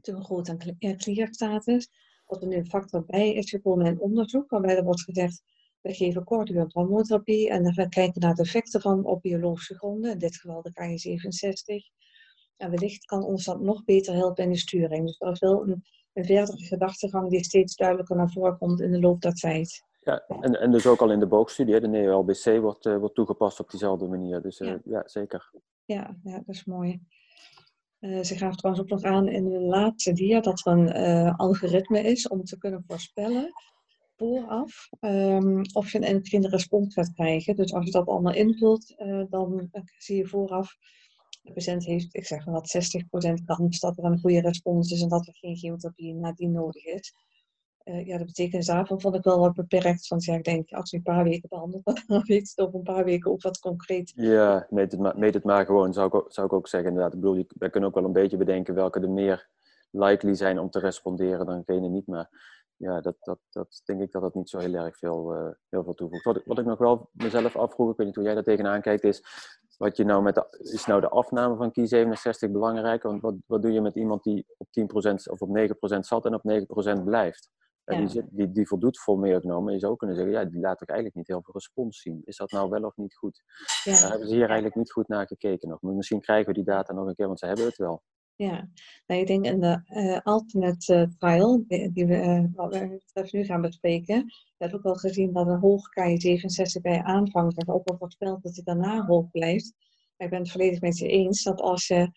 te 0.00 0.22
groot 0.22 0.48
aan 0.48 0.96
klierstatus. 0.96 1.88
Wat 2.26 2.42
er 2.42 2.48
nu 2.48 2.56
een 2.56 2.66
factor 2.66 3.04
bij 3.04 3.34
is 3.34 3.50
gekomen 3.50 3.86
in 3.86 4.00
onderzoek, 4.00 4.50
waarbij 4.50 4.76
er 4.76 4.84
wordt 4.84 5.02
gezegd, 5.02 5.42
we 5.80 5.94
geven 5.94 6.24
kortdurend 6.24 6.72
hormoontherapie 6.72 7.50
en 7.50 7.74
we 7.74 7.88
kijken 7.88 8.20
naar 8.20 8.34
de 8.34 8.42
effecten 8.42 8.80
van 8.80 9.04
op 9.04 9.22
biologische 9.22 9.74
gronden, 9.74 10.12
in 10.12 10.18
dit 10.18 10.36
geval 10.36 10.62
de 10.62 10.70
KJ67. 10.70 11.98
En 12.56 12.70
wellicht 12.70 13.04
kan 13.04 13.22
ons 13.22 13.44
dat 13.44 13.60
nog 13.60 13.84
beter 13.84 14.14
helpen 14.14 14.44
in 14.44 14.50
de 14.50 14.58
sturing. 14.58 15.06
Dus 15.06 15.18
dat 15.18 15.32
is 15.32 15.38
wel 15.38 15.62
een, 15.62 15.84
een 16.12 16.24
verdere 16.24 16.64
gedachtegang 16.64 17.30
die 17.30 17.44
steeds 17.44 17.76
duidelijker 17.76 18.16
naar 18.16 18.30
voren 18.30 18.58
komt 18.58 18.80
in 18.80 18.90
de 18.90 19.00
loop 19.00 19.20
der 19.20 19.34
tijd. 19.34 19.84
Ja, 20.00 20.24
en, 20.40 20.60
en 20.60 20.70
dus 20.70 20.86
ook 20.86 21.00
al 21.00 21.12
in 21.12 21.18
de 21.18 21.26
boogstudie, 21.26 21.80
de 21.80 21.88
NEO-LBC 21.88 22.60
wordt, 22.60 22.86
uh, 22.86 22.96
wordt 22.96 23.14
toegepast 23.14 23.60
op 23.60 23.70
diezelfde 23.70 24.06
manier. 24.06 24.42
Dus 24.42 24.60
uh, 24.60 24.68
ja. 24.68 24.80
ja. 24.84 25.02
zeker. 25.04 25.50
Ja, 25.84 26.16
ja, 26.22 26.42
dat 26.46 26.54
is 26.54 26.64
mooi. 26.64 27.00
Uh, 28.00 28.22
ze 28.22 28.36
gaven 28.36 28.56
trouwens 28.56 28.84
ook 28.84 29.00
nog 29.00 29.12
aan 29.12 29.28
in 29.28 29.48
de 29.48 29.60
laatste 29.60 30.12
dia 30.12 30.40
dat 30.40 30.66
er 30.66 30.72
een 30.72 31.34
algoritme 31.36 32.00
is 32.00 32.28
om 32.28 32.44
te 32.44 32.58
kunnen 32.58 32.84
voorspellen 32.86 33.52
vooraf 34.20 34.88
um, 35.00 35.62
of 35.72 35.92
je 35.92 35.98
een 35.98 36.04
endocrine 36.04 36.48
respons 36.48 36.94
gaat 36.94 37.12
krijgen. 37.12 37.56
Dus 37.56 37.72
als 37.74 37.84
je 37.84 37.90
dat 37.90 38.06
allemaal 38.06 38.34
invult, 38.34 38.94
dan 39.28 39.70
zie 39.98 40.16
je 40.16 40.26
vooraf 40.26 40.76
de 41.42 41.52
patiënt 41.52 41.84
heeft, 41.84 42.14
ik 42.14 42.26
zeg 42.26 42.46
maar 42.46 42.54
wat, 42.54 42.94
60% 43.40 43.44
kans 43.44 43.80
dat 43.80 43.98
er 43.98 44.04
een 44.04 44.20
goede 44.20 44.40
respons 44.40 44.90
is 44.90 45.02
en 45.02 45.08
dat 45.08 45.26
er 45.26 45.34
geen 45.34 45.56
chemotherapie 45.56 46.14
nadien 46.14 46.52
nodig 46.52 46.84
is. 46.84 47.14
Uh, 47.84 48.06
ja, 48.06 48.18
dat 48.18 48.26
betekent 48.26 48.66
daarvan 48.66 49.00
vond 49.00 49.14
ik 49.14 49.22
wel 49.24 49.38
wat 49.38 49.54
beperkt. 49.54 50.08
Want 50.08 50.24
ja, 50.24 50.34
ik 50.34 50.44
denk, 50.44 50.72
als 50.72 50.90
je 50.90 50.96
een 50.96 51.02
paar 51.02 51.24
weken 51.24 51.48
behandelt, 51.48 52.02
dan 52.06 52.22
weet 52.24 52.48
het 52.48 52.66
over 52.66 52.74
een 52.74 52.82
paar 52.82 53.04
weken 53.04 53.30
ook 53.30 53.42
wat 53.42 53.58
concreet. 53.58 54.12
Ja, 54.14 54.66
meet 54.70 54.92
het 54.92 55.00
maar, 55.00 55.18
meet 55.18 55.34
het 55.34 55.44
maar 55.44 55.64
gewoon, 55.66 55.92
zou 55.92 56.06
ik, 56.06 56.14
ook, 56.14 56.32
zou 56.32 56.46
ik 56.46 56.52
ook 56.52 56.68
zeggen. 56.68 56.90
Inderdaad, 56.90 57.36
ik 57.58 57.70
kunnen 57.70 57.88
ook 57.88 57.94
wel 57.94 58.04
een 58.04 58.12
beetje 58.12 58.36
bedenken 58.36 58.74
welke 58.74 59.00
er 59.00 59.10
meer 59.10 59.48
likely 59.90 60.34
zijn 60.34 60.58
om 60.58 60.70
te 60.70 60.78
responderen 60.78 61.46
dan 61.46 61.62
degene 61.66 61.88
niet. 61.88 62.06
Maar 62.06 62.28
ja, 62.80 63.00
dat, 63.00 63.16
dat, 63.20 63.38
dat 63.50 63.82
denk 63.84 64.00
ik 64.00 64.12
dat 64.12 64.22
dat 64.22 64.34
niet 64.34 64.48
zo 64.48 64.58
heel 64.58 64.74
erg 64.74 64.98
veel, 64.98 65.36
uh, 65.36 65.50
heel 65.68 65.84
veel 65.84 65.94
toevoegt. 65.94 66.24
Wat, 66.24 66.40
wat 66.44 66.58
ik 66.58 66.64
nog 66.64 66.78
wel 66.78 67.08
mezelf 67.12 67.56
afvroeg, 67.56 67.90
ik 67.90 67.96
weet 67.96 68.06
niet 68.06 68.16
hoe 68.16 68.24
jij 68.24 68.34
daar 68.34 68.42
tegenaan 68.42 68.80
kijkt, 68.80 69.04
is 69.04 69.22
wat 69.76 69.96
je 69.96 70.04
nou 70.04 70.22
met 70.22 70.34
de, 70.34 70.46
is 70.72 70.86
nou 70.86 71.00
de 71.00 71.08
afname 71.08 71.56
van 71.56 71.72
Key 71.72 71.86
67 71.86 72.50
belangrijk? 72.50 73.02
Want 73.02 73.20
wat, 73.20 73.34
wat 73.46 73.62
doe 73.62 73.72
je 73.72 73.80
met 73.80 73.94
iemand 73.94 74.22
die 74.22 74.46
op 74.56 74.66
10% 74.66 75.14
of 75.30 75.40
op 75.40 75.58
9% 75.58 75.98
zat 75.98 76.24
en 76.24 76.34
op 76.34 76.42
9% 77.00 77.04
blijft? 77.04 77.50
Ja. 77.84 78.06
Die, 78.06 78.24
die, 78.30 78.52
die 78.52 78.66
voldoet 78.66 78.98
formeel 78.98 79.40
genomen. 79.40 79.72
Je 79.72 79.78
zou 79.78 79.96
kunnen 79.96 80.16
zeggen, 80.16 80.34
ja, 80.34 80.44
die 80.44 80.60
laat 80.60 80.82
ook 80.82 80.88
eigenlijk 80.88 81.18
niet 81.18 81.26
heel 81.26 81.42
veel 81.42 81.54
respons 81.54 82.00
zien. 82.00 82.22
Is 82.24 82.36
dat 82.36 82.50
nou 82.50 82.68
wel 82.68 82.82
of 82.82 82.96
niet 82.96 83.16
goed? 83.16 83.42
Ja. 83.84 84.00
Daar 84.00 84.10
hebben 84.10 84.28
ze 84.28 84.34
hier 84.34 84.44
eigenlijk 84.44 84.74
niet 84.74 84.92
goed 84.92 85.08
naar 85.08 85.26
gekeken 85.26 85.68
nog. 85.68 85.80
Maar 85.80 85.94
misschien 85.94 86.20
krijgen 86.20 86.46
we 86.46 86.52
die 86.52 86.64
data 86.64 86.92
nog 86.92 87.06
een 87.06 87.14
keer, 87.14 87.26
want 87.26 87.38
ze 87.38 87.46
hebben 87.46 87.64
het 87.64 87.76
wel. 87.76 88.02
Ja, 88.40 88.68
nou, 89.06 89.20
ik 89.20 89.26
denk 89.26 89.44
in 89.44 89.60
de 89.60 89.82
uh, 89.88 90.18
alternate 90.22 90.94
uh, 90.94 91.06
trial, 91.18 91.64
die, 91.66 91.92
die 91.92 92.06
we, 92.06 92.14
uh, 92.14 92.44
wat 92.54 93.30
we 93.30 93.38
nu 93.38 93.44
gaan 93.44 93.60
bespreken, 93.60 94.24
we 94.24 94.54
hebben 94.56 94.78
ook 94.78 94.84
al 94.84 94.94
gezien 94.94 95.32
dat 95.32 95.46
een 95.46 95.58
hoog 95.58 95.88
KI67 95.88 96.80
bij 96.80 97.02
aanvang, 97.02 97.54
dat 97.54 97.74
ook 97.74 97.88
al 97.88 97.96
voorspeld 97.96 98.42
dat 98.42 98.54
hij 98.54 98.64
daarna 98.64 99.06
hoog 99.06 99.30
blijft. 99.30 99.74
Maar 100.16 100.26
ik 100.26 100.32
ben 100.32 100.42
het 100.42 100.50
volledig 100.50 100.80
met 100.80 100.98
je 100.98 101.08
eens 101.08 101.42
dat 101.42 101.60
als 101.60 101.86
je 101.86 102.10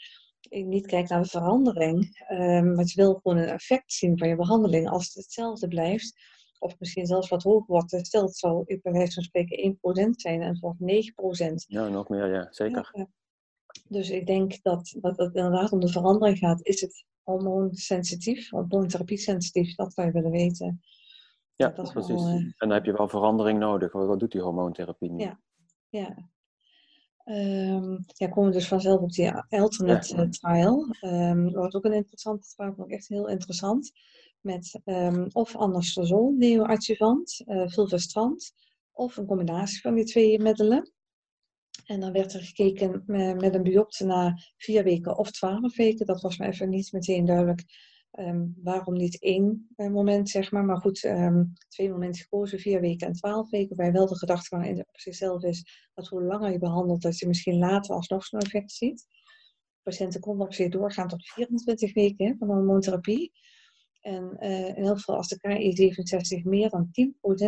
niet 0.50 0.86
kijkt 0.86 1.10
naar 1.10 1.22
de 1.22 1.30
verandering, 1.30 2.26
um, 2.32 2.76
want 2.76 2.92
je 2.92 3.02
wil 3.02 3.14
gewoon 3.14 3.38
een 3.38 3.50
effect 3.50 3.94
zien 3.94 4.18
van 4.18 4.28
je 4.28 4.36
behandeling, 4.36 4.90
als 4.90 5.06
het 5.06 5.14
hetzelfde 5.14 5.68
blijft, 5.68 6.14
of 6.60 6.80
misschien 6.80 7.06
zelfs 7.06 7.30
wat 7.30 7.44
hoger 7.44 7.66
wordt, 7.68 8.06
stel 8.06 8.26
het 8.26 8.38
zou 8.38 8.80
bij 8.82 8.92
wijze 8.92 9.14
van 9.14 9.24
spreken 9.24 9.78
1% 10.08 10.10
zijn 10.10 10.42
en 10.42 10.58
wordt 10.60 10.80
9%. 10.80 11.54
Ja, 11.68 11.88
nog 11.88 12.10
meer, 12.10 12.34
ja, 12.34 12.48
zeker. 12.52 12.90
Ja, 12.94 13.08
dus 13.94 14.10
ik 14.10 14.26
denk 14.26 14.62
dat, 14.62 14.96
dat 15.02 15.18
het 15.18 15.36
inderdaad 15.36 15.72
om 15.72 15.80
de 15.80 15.92
verandering 15.92 16.38
gaat. 16.38 16.66
Is 16.66 16.82
het 16.82 17.06
hormoonsensitief, 17.24 18.50
hormoontherapie 18.50 19.18
sensitief? 19.18 19.76
Dat 19.76 19.94
zou 19.94 20.08
je 20.08 20.14
willen 20.14 20.32
weten. 20.32 20.82
Ja, 21.56 21.70
precies. 21.70 22.08
Wel, 22.08 22.28
uh... 22.28 22.34
En 22.34 22.54
dan 22.58 22.70
heb 22.70 22.86
je 22.86 22.94
wel 22.94 23.10
verandering 23.10 23.60
nodig. 23.60 23.92
Wat 23.92 24.20
doet 24.20 24.32
die 24.32 24.42
hormoontherapie 24.42 25.12
nu? 25.12 25.24
Ja, 25.24 25.40
ja. 25.90 26.32
Um, 27.26 28.04
ja, 28.06 28.28
komen 28.28 28.50
we 28.50 28.56
dus 28.56 28.68
vanzelf 28.68 29.02
op 29.02 29.12
die 29.12 29.32
alternate 29.50 30.16
ja. 30.16 30.30
trial. 30.30 30.96
Um, 31.02 31.44
dat 31.44 31.64
was 31.64 31.74
ook 31.74 31.86
een 31.86 31.94
interessante 31.94 32.48
vraag, 32.48 32.80
ook 32.80 32.90
echt 32.90 33.08
heel 33.08 33.28
interessant. 33.28 33.92
Met 34.42 34.82
um, 34.86 35.28
of 35.32 35.56
anastrozol, 35.56 36.36
neoadjuvant, 36.38 37.44
uh, 37.46 37.68
fulvestrant, 37.68 38.54
of 38.92 39.18
een 39.18 39.26
combinatie 39.26 39.82
van 39.82 39.94
die 39.94 40.06
twee 40.06 40.40
middelen. 40.40 40.92
En 41.84 42.00
dan 42.00 42.12
werd 42.12 42.34
er 42.34 42.42
gekeken 42.42 43.04
met 43.38 43.54
een 43.54 43.64
biopsie 43.64 44.06
na 44.06 44.38
vier 44.58 44.84
weken 44.84 45.18
of 45.18 45.32
twaalf 45.32 45.76
weken. 45.76 46.06
Dat 46.06 46.22
was 46.22 46.38
me 46.38 46.48
even 46.48 46.70
niet 46.70 46.92
meteen 46.92 47.26
duidelijk 47.26 47.64
um, 48.20 48.56
waarom 48.64 48.94
niet 48.94 49.22
één 49.22 49.68
uh, 49.78 49.90
moment, 49.92 50.30
zeg 50.30 50.52
maar. 50.52 50.66
Maar 50.66 50.78
goed, 50.78 51.04
um, 51.04 51.54
twee 51.68 51.90
momenten 51.90 52.22
gekozen, 52.22 52.60
vier 52.60 52.82
weken 52.82 53.08
en 53.08 53.14
twaalf 53.14 53.50
weken. 53.50 53.76
Waar 53.76 53.92
wel 53.92 54.08
de 54.08 54.18
gedachtegang 54.18 54.68
in 54.68 54.80
op 54.80 55.00
zichzelf 55.00 55.44
is 55.44 55.90
dat 55.94 56.08
hoe 56.08 56.24
langer 56.24 56.52
je 56.52 56.60
behandelt, 56.60 57.02
dat 57.02 57.18
je 57.18 57.28
misschien 57.28 57.58
later 57.58 57.96
alsnog 57.96 58.26
zo'n 58.26 58.40
effect 58.40 58.72
ziet. 58.72 59.06
Patiënten 59.84 60.20
konden 60.20 60.46
op 60.46 60.54
zich 60.54 60.70
doorgaan 60.70 61.08
tot 61.08 61.28
24 61.28 61.94
weken 61.94 62.28
hè, 62.28 62.34
van 62.38 62.48
hormoontherapie. 62.48 63.32
En 64.04 64.38
uh, 64.40 64.68
in 64.68 64.84
elk 64.84 64.98
geval 64.98 65.16
als 65.16 65.28
de 65.28 65.38
KI67 65.38 66.44
meer 66.44 66.70
dan 66.70 66.88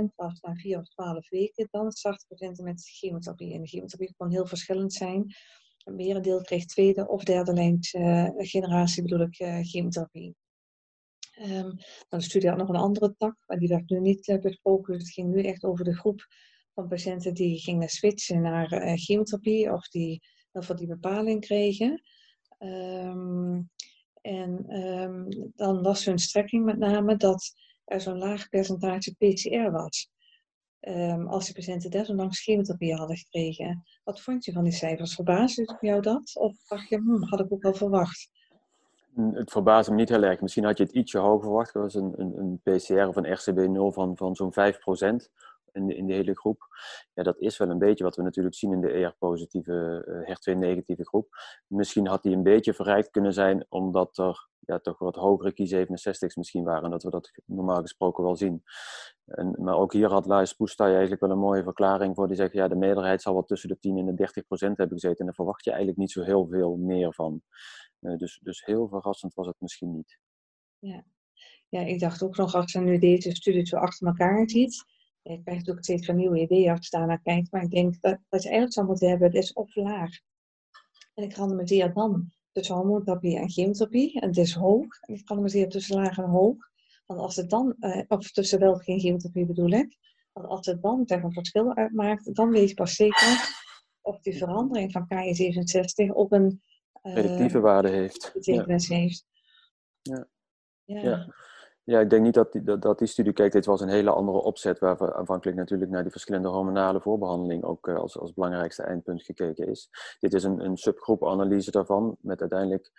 10% 0.10 0.16
was 0.16 0.40
na 0.42 0.56
4 0.56 0.78
of 0.78 0.88
12 0.88 1.30
weken, 1.30 1.68
dan 1.72 1.92
starten 1.92 2.28
patiënten 2.28 2.64
met 2.64 2.84
chemotherapie. 2.84 3.54
En 3.54 3.62
de 3.62 3.68
chemotherapie 3.68 4.16
kan 4.18 4.32
heel 4.32 4.48
verschillend 4.48 4.94
zijn. 4.94 5.36
Een 5.84 5.96
merendeel 5.96 6.42
kreeg 6.42 6.66
tweede 6.66 7.08
of 7.08 7.24
derde 7.24 7.54
lijn 7.54 7.80
uh, 7.92 8.30
generatie 8.36 9.02
bedoel 9.02 9.20
ik 9.20 9.40
uh, 9.40 9.60
chemotherapie. 9.62 10.36
Um, 11.40 11.78
dan 12.10 12.20
de 12.20 12.26
studie 12.26 12.50
had 12.50 12.58
nog 12.58 12.70
een 12.70 12.76
andere 12.76 13.16
tak, 13.18 13.44
maar 13.48 13.58
die 13.58 13.68
werd 13.68 13.90
nu 13.90 14.00
niet 14.00 14.38
besproken. 14.42 14.94
Dus 14.94 15.02
het 15.04 15.14
ging 15.14 15.34
nu 15.34 15.44
echt 15.44 15.64
over 15.64 15.86
de 15.86 15.96
groep 15.96 16.28
van 16.74 16.88
patiënten 16.88 17.34
die 17.34 17.60
gingen 17.60 17.90
switchen 17.90 18.42
naar 18.42 18.98
chemotherapie 18.98 19.74
of 19.74 19.88
die 19.88 20.22
of 20.52 20.68
die 20.68 20.88
bepaling 20.88 21.42
kregen. 21.42 22.02
Um, 22.60 23.70
en 24.26 24.80
um, 24.80 25.52
dan 25.56 25.82
was 25.82 26.06
hun 26.06 26.20
strekking 26.20 26.66
met 26.66 26.78
name 26.78 27.16
dat 27.16 27.54
er 27.86 28.02
zo'n 28.02 28.18
laag 28.18 28.50
percentage 28.50 29.16
PCR 29.18 29.72
was. 29.72 30.10
Um, 30.82 31.28
als 31.28 31.46
die 31.46 31.54
patiënten 31.54 31.92
desondanks 31.92 32.44
chemotherapie 32.44 32.96
hadden 32.96 33.18
gekregen. 33.18 33.84
Wat 34.04 34.22
vond 34.22 34.46
je 34.46 34.52
van 34.52 34.64
die 34.64 34.74
cijfers? 34.74 35.16
Verbaasde 35.16 35.78
jou 35.80 36.02
dat? 36.02 36.36
Of 36.36 36.58
dacht 36.68 36.90
je, 36.90 36.98
hm, 36.98 37.24
had 37.24 37.40
ik 37.40 37.54
ook 37.54 37.62
wel 37.62 37.74
verwacht? 37.74 38.30
Het 39.16 39.52
verbaasde 39.52 39.92
me 39.92 39.98
niet 39.98 40.10
heel 40.10 40.24
erg. 40.24 40.42
Misschien 40.42 40.64
had 40.64 40.78
je 40.78 40.84
het 40.84 40.94
ietsje 40.94 41.18
hoger 41.18 41.42
verwacht. 41.42 41.74
Dat 41.74 41.84
was 41.84 41.94
een, 41.94 42.14
een, 42.16 42.38
een 42.38 42.60
PCR 42.64 43.08
of 43.08 43.16
een 43.16 43.38
RCB0 43.38 43.94
van, 43.94 44.18
van 44.18 44.36
zo'n 44.36 44.54
5% 44.54 45.30
in 45.76 45.88
de, 45.88 45.96
in 45.96 46.06
de 46.06 46.14
hele 46.14 46.36
groep. 46.36 46.62
Ja, 47.14 47.24
dat 47.24 47.40
is 47.40 47.58
wel 47.58 47.70
een 47.70 47.80
beetje 47.80 48.04
wat 48.04 48.16
we 48.16 48.22
natuurlijk 48.22 48.56
zien 48.56 48.72
in 48.72 48.82
de 48.82 48.92
ER-positieve, 48.92 50.06
uh, 50.08 50.36
HER2-negatieve 50.36 51.06
groep. 51.06 51.28
Misschien 51.68 52.08
had 52.08 52.24
die 52.24 52.36
een 52.36 52.44
beetje 52.44 52.74
verrijkt 52.74 53.10
kunnen 53.10 53.34
zijn, 53.34 53.66
omdat 53.70 54.18
er 54.18 54.50
ja, 54.60 54.80
toch 54.80 55.00
wat 55.00 55.16
hogere 55.16 55.52
Ki67's 55.52 56.36
misschien 56.36 56.64
waren. 56.64 56.90
Dat 56.90 57.04
we 57.04 57.10
dat 57.10 57.32
normaal 57.46 57.82
gesproken 57.82 58.24
wel 58.24 58.36
zien. 58.36 58.64
En, 59.26 59.56
maar 59.58 59.76
ook 59.76 59.94
hier 59.94 60.10
had 60.10 60.26
Lais 60.26 60.54
Poestai 60.54 60.92
eigenlijk 60.92 61.22
wel 61.22 61.32
een 61.32 61.38
mooie 61.38 61.64
verklaring 61.64 62.16
voor. 62.16 62.28
Die 62.28 62.36
zegt, 62.36 62.54
ja, 62.54 62.68
de 62.68 62.76
meerderheid 62.76 63.22
zal 63.22 63.34
wel 63.34 63.44
tussen 63.44 63.70
de 63.70 63.80
10 63.80 63.98
en 63.98 64.06
de 64.06 64.14
30 64.14 64.46
procent 64.46 64.78
hebben 64.78 65.00
gezeten. 65.00 65.20
En 65.20 65.26
daar 65.26 65.36
verwacht 65.36 65.64
je 65.64 65.70
eigenlijk 65.70 66.00
niet 66.00 66.12
zo 66.12 66.24
heel 66.24 66.48
veel 66.48 66.76
meer 66.76 67.14
van. 67.14 67.42
Uh, 68.00 68.18
dus, 68.18 68.40
dus 68.44 68.66
heel 68.66 68.88
verrassend 68.88 69.34
was 69.34 69.48
het 69.48 69.56
misschien 69.60 69.92
niet. 69.92 70.20
Ja. 70.80 71.04
ja, 71.70 71.80
ik 71.80 72.00
dacht 72.00 72.24
ook 72.24 72.38
nog, 72.38 72.56
als 72.56 72.72
je 72.72 72.80
nu 72.80 72.98
deze 72.98 73.36
studie 73.36 73.66
zo 73.66 73.78
achter 73.78 74.08
elkaar 74.08 74.50
ziet 74.50 74.86
ik 75.34 75.42
krijg 75.42 75.58
natuurlijk 75.58 75.86
steeds 75.86 76.06
van 76.06 76.16
nieuwe 76.16 76.40
ideeën 76.40 76.72
als 76.72 76.88
je 76.90 76.98
naar 76.98 77.22
kijkt. 77.22 77.52
Maar 77.52 77.64
ik 77.64 77.72
denk 77.72 78.02
dat 78.02 78.20
wat 78.30 78.42
je 78.42 78.48
eigenlijk 78.50 78.74
zou 78.74 78.86
moeten 78.86 79.10
hebben, 79.10 79.32
is 79.32 79.54
of 79.54 79.76
laag. 79.76 80.12
En 81.14 81.24
ik 81.24 81.36
randomiseer 81.36 81.94
dan 81.94 82.32
tussen 82.52 82.76
hormoontherapie 82.76 83.38
en 83.38 83.50
chemotherapie. 83.50 84.20
En 84.20 84.28
het 84.28 84.38
is 84.38 84.54
hoog. 84.54 85.00
En 85.02 85.14
ik 85.14 85.28
randomiseer 85.28 85.70
tussen 85.70 85.96
laag 85.96 86.18
en 86.18 86.30
hoog. 86.30 86.56
Want 87.06 87.20
als 87.20 87.36
het 87.36 87.50
dan, 87.50 87.76
eh, 87.80 88.02
of 88.08 88.32
tussen 88.32 88.60
wel 88.60 88.76
geen 88.76 89.00
chemotherapie 89.00 89.46
bedoel 89.46 89.70
ik. 89.70 89.98
Want 90.32 90.48
als 90.48 90.66
het 90.66 90.82
dan 90.82 91.04
zeg, 91.06 91.24
een 91.24 91.32
verschil 91.32 91.76
uitmaakt, 91.76 92.36
dan 92.36 92.50
weet 92.50 92.70
je 92.70 92.76
pas 92.76 92.96
zeker 92.96 93.54
of 94.02 94.20
die 94.22 94.38
verandering 94.38 94.92
van 94.92 95.08
KJ67 95.08 96.14
op 96.14 96.32
een 96.32 96.62
uh, 97.04 97.14
predictieve 97.14 97.60
waarde 97.60 97.90
heeft. 97.90 98.32
Betekenis 98.34 98.88
ja. 98.88 98.96
heeft. 98.96 99.26
Ja. 100.02 100.28
ja. 100.84 101.02
ja. 101.02 101.34
Ja, 101.86 102.00
ik 102.00 102.10
denk 102.10 102.24
niet 102.24 102.34
dat 102.34 102.52
die, 102.52 102.64
dat, 102.64 102.82
dat 102.82 102.98
die 102.98 103.08
studie 103.08 103.34
kijkt. 103.34 103.54
Dit 103.54 103.66
was 103.66 103.82
een 103.82 103.90
hele 103.90 104.10
andere 104.10 104.38
opzet, 104.38 104.80
waar 104.80 104.98
we 104.98 105.16
aanvankelijk 105.16 105.58
natuurlijk 105.58 105.92
naar 105.92 106.02
die 106.02 106.12
verschillende 106.12 106.48
hormonale 106.48 107.02
voorbehandeling 107.02 107.64
ook 107.64 107.88
uh, 107.88 107.98
als, 107.98 108.18
als 108.18 108.34
belangrijkste 108.34 108.84
eindpunt 108.84 109.24
gekeken 109.24 109.68
is. 109.68 109.90
Dit 110.20 110.34
is 110.34 110.44
een, 110.44 110.66
een 110.66 110.78
subgroepanalyse 110.78 111.72
daarvan, 111.72 112.18
met 112.20 112.42
uiteindelijk 112.42 112.92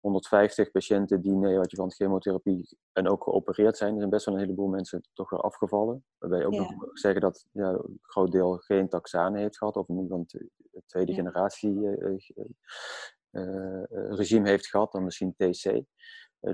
150 0.00 0.70
patiënten 0.70 1.20
die 1.20 1.32
neoadjuvant 1.32 1.94
chemotherapie 1.94 2.78
en 2.92 3.08
ook 3.08 3.22
geopereerd 3.22 3.76
zijn. 3.76 3.92
Er 3.92 3.98
zijn 3.98 4.10
best 4.10 4.26
wel 4.26 4.34
een 4.34 4.40
heleboel 4.40 4.68
mensen 4.68 5.08
toch 5.12 5.30
weer 5.30 5.40
afgevallen. 5.40 6.04
Waarbij 6.18 6.44
ook 6.46 6.52
ja. 6.52 6.60
nog 6.60 6.74
zeggen 6.92 7.20
dat 7.20 7.46
ja, 7.52 7.68
een 7.68 7.98
groot 8.02 8.32
deel 8.32 8.56
geen 8.56 8.88
taxane 8.88 9.38
heeft 9.38 9.58
gehad, 9.58 9.76
of 9.76 9.88
in 9.88 9.94
ieder 9.94 10.18
geval 10.26 10.48
tweede 10.86 11.12
ja. 11.12 11.18
generatie 11.18 11.74
uh, 11.74 12.10
uh, 12.10 12.44
regime 13.90 14.48
heeft 14.48 14.66
gehad, 14.66 14.92
dan 14.92 15.04
misschien 15.04 15.34
TC. 15.36 15.82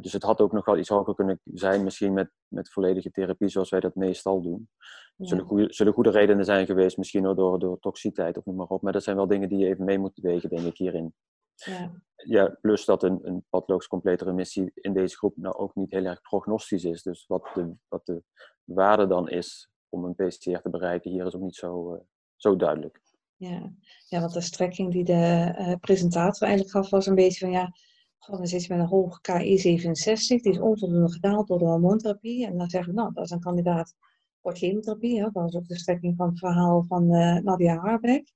dus 0.00 0.12
het 0.12 0.22
had 0.22 0.40
ook 0.40 0.52
nog 0.52 0.64
wel 0.64 0.78
iets 0.78 0.88
hoger 0.88 1.14
kunnen 1.14 1.40
zijn, 1.44 1.84
misschien 1.84 2.12
met, 2.12 2.30
met 2.48 2.72
volledige 2.72 3.10
therapie, 3.10 3.48
zoals 3.48 3.70
wij 3.70 3.80
dat 3.80 3.94
meestal 3.94 4.42
doen. 4.42 4.68
Er 5.16 5.26
zullen, 5.26 5.44
goede, 5.44 5.72
zullen 5.72 5.92
goede 5.92 6.10
redenen 6.10 6.44
zijn 6.44 6.66
geweest, 6.66 6.96
misschien 6.96 7.26
ook 7.26 7.36
door, 7.36 7.58
door 7.58 7.78
toxiteit 7.78 8.36
of 8.36 8.44
noem 8.44 8.56
maar 8.56 8.66
op. 8.66 8.82
Maar 8.82 8.92
dat 8.92 9.02
zijn 9.02 9.16
wel 9.16 9.26
dingen 9.26 9.48
die 9.48 9.58
je 9.58 9.66
even 9.66 9.84
mee 9.84 9.98
moet 9.98 10.18
wegen, 10.18 10.48
denk 10.48 10.66
ik, 10.66 10.76
hierin. 10.76 11.14
Ja. 11.54 11.92
ja, 12.16 12.58
plus 12.60 12.84
dat 12.84 13.02
een, 13.02 13.18
een 13.22 13.44
patlogisch 13.48 13.86
complete 13.86 14.24
remissie 14.24 14.70
in 14.74 14.92
deze 14.92 15.16
groep 15.16 15.36
nou 15.36 15.54
ook 15.54 15.74
niet 15.74 15.90
heel 15.90 16.04
erg 16.04 16.20
prognostisch 16.20 16.84
is. 16.84 17.02
Dus 17.02 17.26
wat 17.26 17.50
de, 17.54 17.74
wat 17.88 18.06
de 18.06 18.22
waarde 18.64 19.06
dan 19.06 19.28
is 19.28 19.70
om 19.88 20.04
een 20.04 20.14
PCR 20.14 20.60
te 20.60 20.70
bereiken, 20.70 21.10
hier 21.10 21.26
is 21.26 21.34
ook 21.34 21.42
niet 21.42 21.54
zo, 21.54 21.94
uh, 21.94 22.00
zo 22.36 22.56
duidelijk. 22.56 23.00
Ja. 23.40 23.72
ja, 24.08 24.20
want 24.20 24.32
de 24.32 24.40
strekking 24.40 24.92
die 24.92 25.04
de 25.04 25.54
uh, 25.58 25.74
presentator 25.80 26.48
eigenlijk 26.48 26.76
gaf 26.76 26.90
was 26.90 27.06
een 27.06 27.14
beetje 27.14 27.38
van 27.38 27.50
ja, 27.50 27.72
gewoon 28.18 28.42
is 28.42 28.54
iets 28.54 28.68
met 28.68 28.78
een 28.78 28.86
hoge 28.86 29.20
KI67, 29.30 30.26
die 30.26 30.52
is 30.52 30.58
onvoldoende 30.58 31.12
gedaald 31.12 31.48
door 31.48 31.58
de 31.58 31.64
hormoontherapie. 31.64 32.46
En 32.46 32.58
dan 32.58 32.70
zeggen 32.70 32.94
we, 32.94 33.00
nou, 33.00 33.12
dat 33.14 33.24
is 33.24 33.30
een 33.30 33.40
kandidaat 33.40 33.94
voor 34.42 34.56
chemotherapie. 34.56 35.16
Hè? 35.16 35.22
Dat 35.22 35.32
was 35.32 35.54
ook 35.54 35.68
de 35.68 35.78
strekking 35.78 36.16
van 36.16 36.28
het 36.28 36.38
verhaal 36.38 36.84
van 36.88 37.14
uh, 37.14 37.36
Nadia 37.36 37.76
Harbeck. 37.76 38.32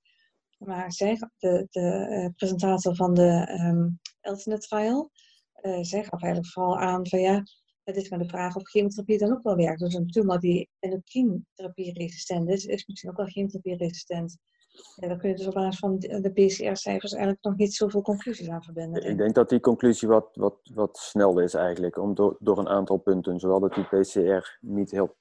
Maar 0.58 0.88
de, 0.88 1.66
de 1.70 2.06
uh, 2.10 2.28
presentator 2.36 2.96
van 2.96 3.14
de 3.14 3.58
um, 3.60 4.00
Alternate 4.20 4.66
Trial, 4.66 5.10
uh, 5.62 5.78
zij 5.80 6.04
gaf 6.04 6.22
eigenlijk 6.22 6.52
vooral 6.52 6.78
aan 6.78 7.08
van 7.08 7.20
ja, 7.20 7.42
het 7.82 7.96
is 7.96 8.08
maar 8.08 8.18
de 8.18 8.28
vraag 8.28 8.56
of 8.56 8.62
chemotherapie 8.62 9.18
dan 9.18 9.32
ook 9.32 9.42
wel 9.42 9.56
werkt. 9.56 9.80
Dus 9.80 9.94
een 9.94 10.10
tumor 10.10 10.40
die 10.40 10.68
endocrine-therapie 10.78 11.92
resistent 11.92 12.48
is, 12.48 12.64
is 12.64 12.86
misschien 12.86 13.10
ook 13.10 13.16
wel 13.16 13.26
chemotherapie 13.26 13.76
resistent. 13.76 14.38
Ja, 14.96 15.08
dan 15.08 15.18
kun 15.18 15.28
je 15.28 15.36
dus 15.36 15.46
op 15.46 15.54
basis 15.54 15.78
van 15.78 15.98
de 15.98 16.30
PCR-cijfers 16.32 17.12
eigenlijk 17.12 17.44
nog 17.44 17.56
niet 17.56 17.74
zoveel 17.74 18.02
conclusies 18.02 18.48
aan 18.48 18.62
verbinden. 18.62 19.08
Ik 19.08 19.18
denk 19.18 19.34
dat 19.34 19.48
die 19.48 19.60
conclusie 19.60 20.08
wat, 20.08 20.28
wat, 20.32 20.56
wat 20.74 20.96
snel 20.96 21.38
is 21.38 21.54
eigenlijk, 21.54 21.98
om 21.98 22.14
door, 22.14 22.36
door 22.40 22.58
een 22.58 22.68
aantal 22.68 22.96
punten. 22.96 23.40
Zowel 23.40 23.60
dat 23.60 23.74
die 23.74 23.84
PCR 23.84 24.58
niet 24.60 24.90
heel, 24.90 25.16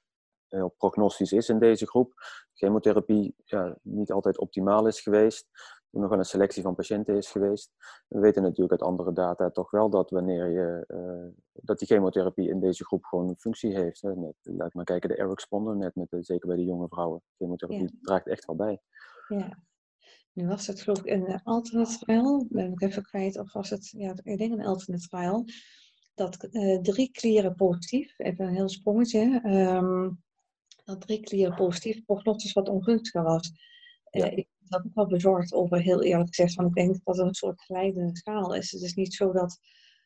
heel 0.48 0.74
prognostisch 0.78 1.32
is 1.32 1.48
in 1.48 1.58
deze 1.58 1.86
groep, 1.86 2.12
chemotherapie 2.52 3.34
ja, 3.44 3.78
niet 3.82 4.12
altijd 4.12 4.38
optimaal 4.38 4.86
is 4.86 5.00
geweest, 5.00 5.48
er 5.94 6.00
nog 6.00 6.08
wel 6.08 6.18
een 6.18 6.24
selectie 6.24 6.62
van 6.62 6.74
patiënten 6.74 7.16
is 7.16 7.30
geweest. 7.30 7.72
We 8.08 8.20
weten 8.20 8.42
natuurlijk 8.42 8.70
uit 8.70 8.90
andere 8.90 9.12
data 9.12 9.50
toch 9.50 9.70
wel 9.70 9.90
dat 9.90 10.10
wanneer 10.10 10.50
je, 10.50 10.84
uh, 10.88 11.42
dat 11.52 11.78
die 11.78 11.88
chemotherapie 11.88 12.48
in 12.48 12.60
deze 12.60 12.84
groep 12.84 13.04
gewoon 13.04 13.28
een 13.28 13.38
functie 13.38 13.76
heeft. 13.76 14.02
Hè. 14.02 14.16
Net, 14.16 14.34
laat 14.42 14.74
maar 14.74 14.84
kijken, 14.84 15.08
de 15.08 15.16
Eric 15.16 15.40
Sponder, 15.40 15.76
net 15.76 15.94
met, 15.94 16.08
zeker 16.20 16.48
bij 16.48 16.56
de 16.56 16.64
jonge 16.64 16.88
vrouwen. 16.88 17.22
Chemotherapie 17.36 17.98
draagt 18.00 18.26
echt 18.26 18.44
wel 18.44 18.56
bij. 18.56 18.80
Ja. 19.28 19.62
Nu 20.32 20.46
was 20.46 20.66
het 20.66 20.80
geloof 20.80 20.98
ik 20.98 21.10
een 21.10 21.42
alternate 21.42 21.98
trial, 21.98 22.46
ben 22.50 22.72
ik 22.72 22.80
even 22.80 23.02
kwijt, 23.02 23.38
of 23.38 23.52
was 23.52 23.70
het, 23.70 23.94
ja, 23.96 24.14
ik 24.22 24.38
denk 24.38 24.52
een 24.52 24.64
alternate 24.64 25.08
trial, 25.08 25.44
dat 26.14 26.48
uh, 26.50 26.80
drie 26.80 27.10
klieren 27.10 27.54
positief, 27.54 28.18
even 28.18 28.46
een 28.46 28.54
heel 28.54 28.68
sprongetje, 28.68 29.42
um, 29.44 30.22
dat 30.84 31.00
drie 31.00 31.20
klieren 31.20 31.54
positief 31.54 32.04
prognostisch 32.04 32.52
wat 32.52 32.68
ongunstiger 32.68 33.22
was. 33.22 33.52
Ja. 34.10 34.30
Uh, 34.30 34.36
ik 34.36 34.48
was 34.68 34.84
ook 34.84 34.94
wel 34.94 35.06
bezorgd 35.06 35.52
over, 35.52 35.80
heel 35.80 36.02
eerlijk 36.02 36.34
gezegd, 36.34 36.54
want 36.54 36.68
ik 36.68 36.74
denk 36.74 37.04
dat 37.04 37.16
het 37.16 37.26
een 37.26 37.34
soort 37.34 37.62
glijdende 37.62 38.16
schaal 38.16 38.54
is. 38.54 38.70
Het 38.70 38.82
is 38.82 38.94
niet 38.94 39.14
zo 39.14 39.32
dat, 39.32 39.58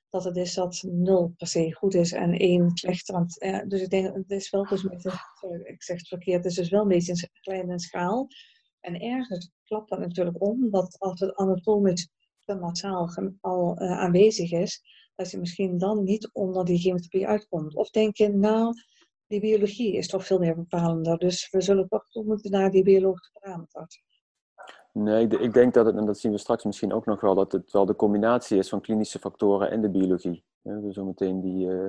dat 0.09 0.25
het 0.25 0.37
is 0.37 0.55
dat 0.55 0.83
nul 0.87 1.35
per 1.37 1.47
se 1.47 1.75
goed 1.75 1.95
is 1.95 2.13
en 2.13 2.33
één 2.33 2.71
slechter. 2.77 3.15
Want, 3.15 3.43
uh, 3.43 3.61
dus 3.67 3.81
ik 3.81 3.91
denk, 3.91 4.15
het 4.15 4.31
is 4.31 4.51
wel 4.51 4.65
dus 4.65 4.83
met 4.83 5.03
sorry, 5.41 5.61
ik 5.65 5.83
zeg 5.83 5.99
het 5.99 6.09
verkeerd, 6.09 6.43
het 6.43 6.53
is 6.53 6.59
dus 6.59 6.69
wel 6.69 6.83
een 6.83 6.89
beetje 6.89 7.13
een 7.13 7.29
glijdende 7.33 7.81
schaal. 7.81 8.29
En 8.81 9.01
ergens 9.01 9.51
klapt 9.65 9.91
dat 9.91 9.99
natuurlijk 9.99 10.43
om, 10.43 10.71
dat 10.71 10.97
als 10.99 11.21
het 11.21 11.37
anatomisch 11.37 12.09
te 12.45 12.55
massaal 12.55 13.11
al 13.41 13.83
uh, 13.83 13.99
aanwezig 13.99 14.53
is, 14.53 14.83
dat 15.15 15.31
je 15.31 15.39
misschien 15.39 15.79
dan 15.79 16.05
niet 16.05 16.31
onder 16.33 16.65
die 16.65 16.79
chemotherapie 16.79 17.27
uitkomt. 17.27 17.75
Of 17.75 17.91
denk 17.91 18.17
je, 18.17 18.29
nou, 18.29 18.75
die 19.27 19.41
biologie 19.41 19.97
is 19.97 20.09
toch 20.09 20.27
veel 20.27 20.39
meer 20.39 20.55
bepalender, 20.55 21.19
dus 21.19 21.51
we 21.51 21.61
zullen 21.61 21.89
toch 21.89 22.09
toe 22.09 22.25
moeten 22.25 22.51
naar 22.51 22.71
die 22.71 22.83
biologische 22.83 23.33
parameters. 23.41 24.03
Nee, 24.93 25.29
ik 25.29 25.53
denk 25.53 25.75
dat 25.75 25.87
het, 25.87 25.97
en 25.97 26.07
dat 26.07 26.19
zien 26.19 26.33
we 26.33 26.39
straks 26.39 26.65
misschien 26.65 26.93
ook 26.93 27.07
nog 27.07 27.21
wel, 27.21 27.35
dat 27.35 27.53
het 27.53 27.73
wel 27.73 27.87
de 27.87 27.97
combinatie 27.97 28.59
is 28.59 28.69
van 28.69 28.81
klinische 28.81 29.19
factoren 29.19 29.71
en 29.71 29.81
de 29.81 29.91
biologie. 29.91 30.45
We 30.63 30.93
zo 30.93 31.05
meteen 31.05 31.41
die, 31.41 31.67
uh, 31.67 31.89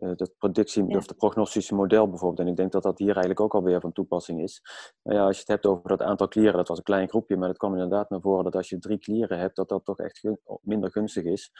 dat 0.00 0.34
predictie 0.38 0.88
ja. 0.88 0.96
of 0.96 1.06
de 1.06 1.14
prognostische 1.14 1.74
model 1.74 2.08
bijvoorbeeld. 2.08 2.40
En 2.40 2.52
ik 2.52 2.56
denk 2.56 2.72
dat 2.72 2.82
dat 2.82 2.98
hier 2.98 3.10
eigenlijk 3.10 3.40
ook 3.40 3.54
alweer 3.54 3.80
van 3.80 3.92
toepassing 3.92 4.40
is. 4.40 4.62
Maar 5.02 5.14
ja, 5.14 5.24
als 5.24 5.34
je 5.34 5.40
het 5.40 5.48
hebt 5.48 5.66
over 5.66 5.88
dat 5.88 6.02
aantal 6.02 6.28
klieren, 6.28 6.56
dat 6.56 6.68
was 6.68 6.78
een 6.78 6.84
klein 6.84 7.08
groepje, 7.08 7.36
maar 7.36 7.48
het 7.48 7.58
kwam 7.58 7.72
inderdaad 7.72 8.10
naar 8.10 8.20
voren 8.20 8.44
dat 8.44 8.56
als 8.56 8.68
je 8.68 8.78
drie 8.78 8.98
klieren 8.98 9.38
hebt, 9.38 9.56
dat 9.56 9.68
dat 9.68 9.84
toch 9.84 9.98
echt 9.98 10.28
minder 10.62 10.90
gunstig 10.90 11.24
is. 11.24 11.50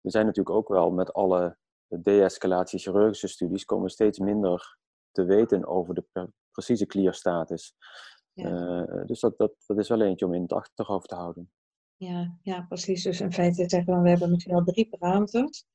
We 0.00 0.10
zijn 0.10 0.26
natuurlijk 0.26 0.56
ook 0.56 0.68
wel 0.68 0.90
met 0.90 1.12
alle 1.12 1.56
de-escalatie 1.86 2.78
chirurgische 2.78 3.28
studies 3.28 3.64
komen 3.64 3.90
steeds 3.90 4.18
minder 4.18 4.78
te 5.12 5.24
weten 5.24 5.66
over 5.66 5.94
de 5.94 6.30
precieze 6.50 6.86
klierstatus. 6.86 7.74
Ja. 8.32 8.50
Uh, 8.50 9.06
dus 9.06 9.20
dat, 9.20 9.38
dat, 9.38 9.52
dat 9.66 9.78
is 9.78 9.88
wel 9.88 10.00
eentje 10.00 10.26
om 10.26 10.34
in 10.34 10.42
het 10.42 10.52
achterhoofd 10.52 11.08
te 11.08 11.14
houden. 11.14 11.50
Ja, 11.96 12.36
ja 12.42 12.64
precies. 12.68 13.02
Dus 13.02 13.20
in 13.20 13.32
feite 13.32 13.68
zeggen 13.68 13.94
we, 13.94 14.00
we 14.00 14.08
hebben 14.08 14.30
misschien 14.30 14.54
wel 14.54 14.64
drie 14.64 14.88
parameters. 14.88 15.66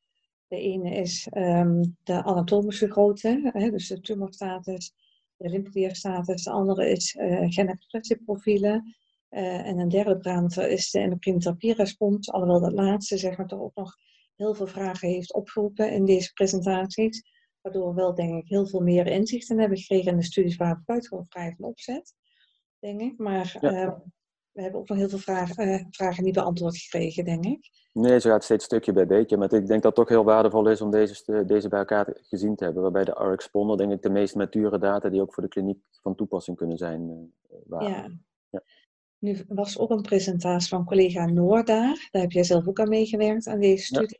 De 0.48 0.60
ene 0.60 0.96
is 0.96 1.28
um, 1.32 1.98
de 2.04 2.24
anatomische 2.24 2.92
grootte, 2.92 3.50
hè, 3.54 3.70
dus 3.70 3.88
de 3.88 4.00
tumorstatus, 4.00 4.94
de 5.38 5.50
lymfeklierstatus. 5.50 6.44
De 6.44 6.52
andere 6.52 6.90
is 6.90 7.14
uh, 7.14 7.46
genexpressieprofielen. 7.48 8.96
Uh, 9.30 9.68
en 9.68 9.80
een 9.80 9.90
derde 9.90 10.18
parameter 10.18 10.70
is 10.70 10.92
de 10.92 11.00
endocrine 11.00 11.40
therapierespons. 11.40 12.32
Alhoewel 12.32 12.60
dat 12.60 12.74
laatste 12.74 13.18
zeg 13.18 13.38
maar 13.38 13.48
toch 13.48 13.60
ook 13.60 13.76
nog 13.76 13.96
heel 14.36 14.54
veel 14.54 14.68
vragen 14.68 15.10
heeft 15.10 15.34
opgeroepen 15.34 15.92
in 15.92 16.06
deze 16.06 16.34
presentaties. 16.34 17.24
Waardoor 17.62 17.90
we 17.90 17.94
wel, 17.94 18.16
denk 18.16 18.44
ik, 18.44 18.50
heel 18.50 18.68
veel 18.68 18.82
meer 18.82 19.08
inzichten 19.08 19.60
hebben 19.60 19.78
gekregen 19.78 20.12
in 20.12 20.18
de 20.18 20.24
studies 20.24 20.56
waar 20.56 20.76
we 20.76 20.82
buitengewoon 20.86 21.26
vrij 21.30 21.54
van 21.58 21.66
opzet. 21.66 22.14
Denk 22.80 23.02
ik. 23.02 23.18
Maar 23.18 23.58
ja. 23.62 23.86
uh, 23.86 23.94
we 24.54 24.62
hebben 24.62 24.80
ook 24.80 24.90
nog 24.90 24.98
heel 24.98 25.10
veel 25.10 25.18
vragen, 25.18 25.68
uh, 25.68 25.84
vragen 25.92 26.24
niet 26.24 26.34
beantwoord 26.34 26.78
gekregen, 26.78 27.26
denk 27.26 27.46
ik. 27.46 27.72
Nee, 27.94 28.20
zo 28.20 28.30
gaat 28.30 28.44
steeds 28.44 28.66
stukje 28.66 28.94
bij 28.94 29.06
beetje. 29.06 29.38
Maar 29.38 29.54
ik 29.54 29.68
denk 29.68 29.82
dat 29.82 29.84
het 29.84 29.96
toch 29.96 30.10
heel 30.10 30.24
waardevol 30.24 30.70
is 30.70 30.82
om 30.82 30.92
deze, 30.92 31.44
deze 31.46 31.70
bij 31.70 31.80
elkaar 31.80 32.18
gezien 32.22 32.56
te 32.56 32.64
hebben. 32.64 32.82
Waarbij 32.82 33.04
de 33.04 33.32
RX 33.32 33.48
Ponder, 33.48 33.78
denk 33.78 33.92
ik, 33.92 34.02
de 34.02 34.10
meest 34.10 34.36
mature 34.36 34.80
data 34.80 35.10
die 35.10 35.22
ook 35.22 35.34
voor 35.34 35.44
de 35.44 35.50
kliniek 35.50 35.80
van 36.02 36.16
toepassing 36.16 36.58
kunnen 36.58 36.78
zijn. 36.78 37.10
Uh, 37.10 37.58
waren. 37.66 37.90
Ja. 37.90 38.10
ja. 38.50 38.64
Nu 39.20 39.46
was 39.48 39.80
ook 39.80 39.90
een 39.90 40.02
presentatie 40.02 40.70
van 40.70 40.86
collega 40.86 41.26
Noor 41.26 41.66
daar. 41.66 42.08
Daar 42.12 42.22
heb 42.22 42.32
jij 42.32 42.44
zelf 42.44 42.68
ook 42.68 42.80
aan 42.80 42.90
meegewerkt, 42.90 43.48
aan 43.48 43.60
deze 43.60 43.86
studie. 43.86 44.20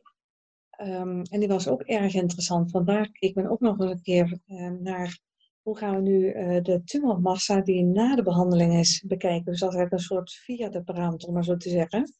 Ja. 0.78 1.00
Um, 1.00 1.22
en 1.22 1.40
die 1.40 1.48
was 1.48 1.68
ook 1.68 1.82
erg 1.82 2.14
interessant. 2.14 2.70
Vandaar, 2.70 3.08
ik 3.12 3.34
ben 3.34 3.50
ook 3.50 3.60
nog 3.60 3.78
een 3.78 4.02
keer 4.02 4.38
uh, 4.46 4.70
naar 4.70 5.18
hoe 5.64 5.78
gaan 5.78 5.94
we 5.94 6.00
nu 6.00 6.34
uh, 6.34 6.62
de 6.62 6.82
tumormassa 6.84 7.60
die 7.60 7.82
na 7.82 8.16
de 8.16 8.22
behandeling 8.22 8.78
is 8.78 9.04
bekijken. 9.06 9.44
Dus 9.44 9.60
dat 9.60 9.74
is 9.74 9.86
een 9.88 9.98
soort 9.98 10.32
vierde 10.32 10.82
parameter, 10.82 11.28
om 11.28 11.34
maar 11.34 11.44
zo 11.44 11.56
te 11.56 11.68
zeggen. 11.68 12.12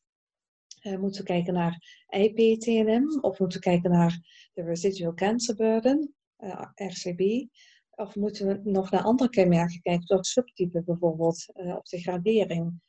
Uh, 0.83 0.99
moeten 0.99 1.21
we 1.21 1.27
kijken 1.27 1.55
naar 1.55 2.05
IPTNM 2.09 3.19
of 3.21 3.39
moeten 3.39 3.59
we 3.59 3.65
kijken 3.65 3.91
naar 3.91 4.19
de 4.53 4.63
residual 4.63 5.15
cancer 5.15 5.55
burden, 5.55 6.15
uh, 6.39 6.65
RCB. 6.75 7.49
Of 7.91 8.15
moeten 8.15 8.47
we 8.47 8.71
nog 8.71 8.91
naar 8.91 9.03
andere 9.03 9.31
kenmerken 9.31 9.81
kijken, 9.81 10.07
zoals 10.07 10.33
subtype 10.33 10.83
bijvoorbeeld, 10.83 11.53
of 11.55 11.89
de 11.89 12.01
gradering. 12.01 12.81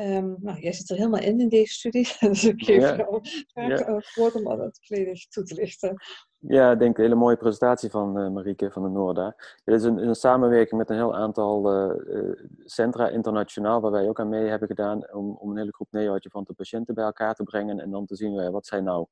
Um, 0.00 0.36
nou, 0.40 0.58
jij 0.60 0.72
zit 0.72 0.90
er 0.90 0.96
helemaal 0.96 1.20
in 1.20 1.40
in 1.40 1.48
deze 1.48 1.72
studie, 1.72 2.16
dus 2.20 2.44
ik 2.44 2.64
geef 2.64 2.80
ja. 2.80 2.96
jou 2.96 3.20
graag 3.46 3.78
ja. 3.78 4.02
woord 4.14 4.34
om 4.34 4.44
dat 4.44 4.78
volledig 4.82 5.28
toe 5.28 5.44
te 5.44 5.54
lichten. 5.54 5.96
Ja, 6.38 6.72
ik 6.72 6.78
denk 6.78 6.96
een 6.96 7.02
hele 7.02 7.14
mooie 7.14 7.36
presentatie 7.36 7.90
van 7.90 8.20
uh, 8.20 8.30
Marieke 8.30 8.70
van 8.70 8.82
de 8.82 8.88
Noorda. 8.88 9.36
Dit 9.64 9.74
is 9.74 9.82
een, 9.82 10.06
een, 10.06 10.14
samenwerking 10.14 10.80
met 10.80 10.90
een 10.90 10.96
heel 10.96 11.14
aantal 11.14 11.74
uh, 11.74 12.22
uh, 12.22 12.32
centra 12.64 13.08
internationaal, 13.08 13.80
waar 13.80 13.90
wij 13.90 14.08
ook 14.08 14.20
aan 14.20 14.28
mee 14.28 14.48
hebben 14.48 14.68
gedaan, 14.68 15.12
om, 15.12 15.36
om 15.36 15.50
een 15.50 15.56
hele 15.56 15.72
groep 15.72 15.88
neoadjuvante 15.90 16.54
patiënten 16.54 16.94
bij 16.94 17.04
elkaar 17.04 17.34
te 17.34 17.42
brengen 17.42 17.80
en 17.80 17.90
dan 17.90 18.06
te 18.06 18.16
zien 18.16 18.50
wat 18.50 18.66
zijn 18.66 18.84
nou 18.84 19.06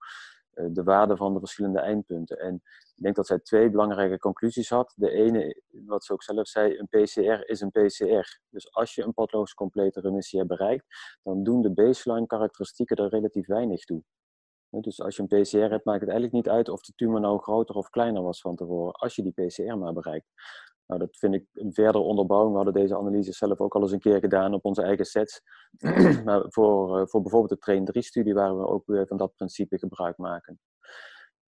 de 0.54 0.82
waarden 0.82 1.16
van 1.16 1.32
de 1.32 1.38
verschillende 1.38 1.80
eindpunten. 1.80 2.38
En 2.38 2.54
ik 2.94 3.02
denk 3.02 3.16
dat 3.16 3.26
zij 3.26 3.38
twee 3.38 3.70
belangrijke 3.70 4.18
conclusies 4.18 4.68
had. 4.68 4.92
De 4.96 5.10
ene, 5.10 5.62
wat 5.70 6.04
ze 6.04 6.12
ook 6.12 6.22
zelf 6.22 6.48
zei, 6.48 6.78
een 6.78 6.88
PCR 6.88 7.48
is 7.48 7.60
een 7.60 7.70
PCR. 7.70 8.40
Dus 8.48 8.72
als 8.72 8.94
je 8.94 9.02
een 9.02 9.14
pathologisch 9.14 9.54
complete 9.54 10.00
remissie 10.00 10.38
hebt 10.38 10.50
bereikt, 10.50 10.84
dan 11.22 11.42
doen 11.42 11.62
de 11.62 11.72
baseline 11.72 12.26
karakteristieken 12.26 12.96
er 12.96 13.08
relatief 13.08 13.46
weinig 13.46 13.84
toe. 13.84 14.02
Dus 14.80 15.00
als 15.00 15.16
je 15.16 15.22
een 15.22 15.42
PCR 15.42 15.56
hebt, 15.56 15.84
maakt 15.84 16.00
het 16.00 16.10
eigenlijk 16.10 16.32
niet 16.32 16.48
uit 16.48 16.68
of 16.68 16.82
de 16.82 16.92
tumor 16.96 17.20
nou 17.20 17.38
groter 17.38 17.74
of 17.74 17.90
kleiner 17.90 18.22
was 18.22 18.40
van 18.40 18.56
tevoren, 18.56 18.92
als 18.92 19.16
je 19.16 19.22
die 19.22 19.46
PCR 19.46 19.78
maar 19.78 19.92
bereikt. 19.92 20.26
Nou, 20.92 21.04
dat 21.04 21.18
vind 21.18 21.34
ik 21.34 21.46
een 21.52 21.72
verdere 21.72 22.04
onderbouwing. 22.04 22.50
We 22.50 22.56
hadden 22.62 22.82
deze 22.82 22.96
analyse 22.96 23.32
zelf 23.32 23.60
ook 23.60 23.74
al 23.74 23.82
eens 23.82 23.92
een 23.92 24.00
keer 24.00 24.18
gedaan 24.18 24.54
op 24.54 24.64
onze 24.64 24.82
eigen 24.82 25.04
sets. 25.04 25.40
maar 26.24 26.44
voor, 26.48 26.98
eh, 26.98 27.06
voor 27.06 27.22
bijvoorbeeld 27.22 27.50
de 27.50 27.58
Train 27.58 27.88
3-studie, 27.98 28.34
waar 28.34 28.58
we 28.58 28.66
ook 28.66 28.86
weer 28.86 29.06
van 29.06 29.16
dat 29.16 29.34
principe 29.34 29.78
gebruik 29.78 30.16
maken. 30.16 30.60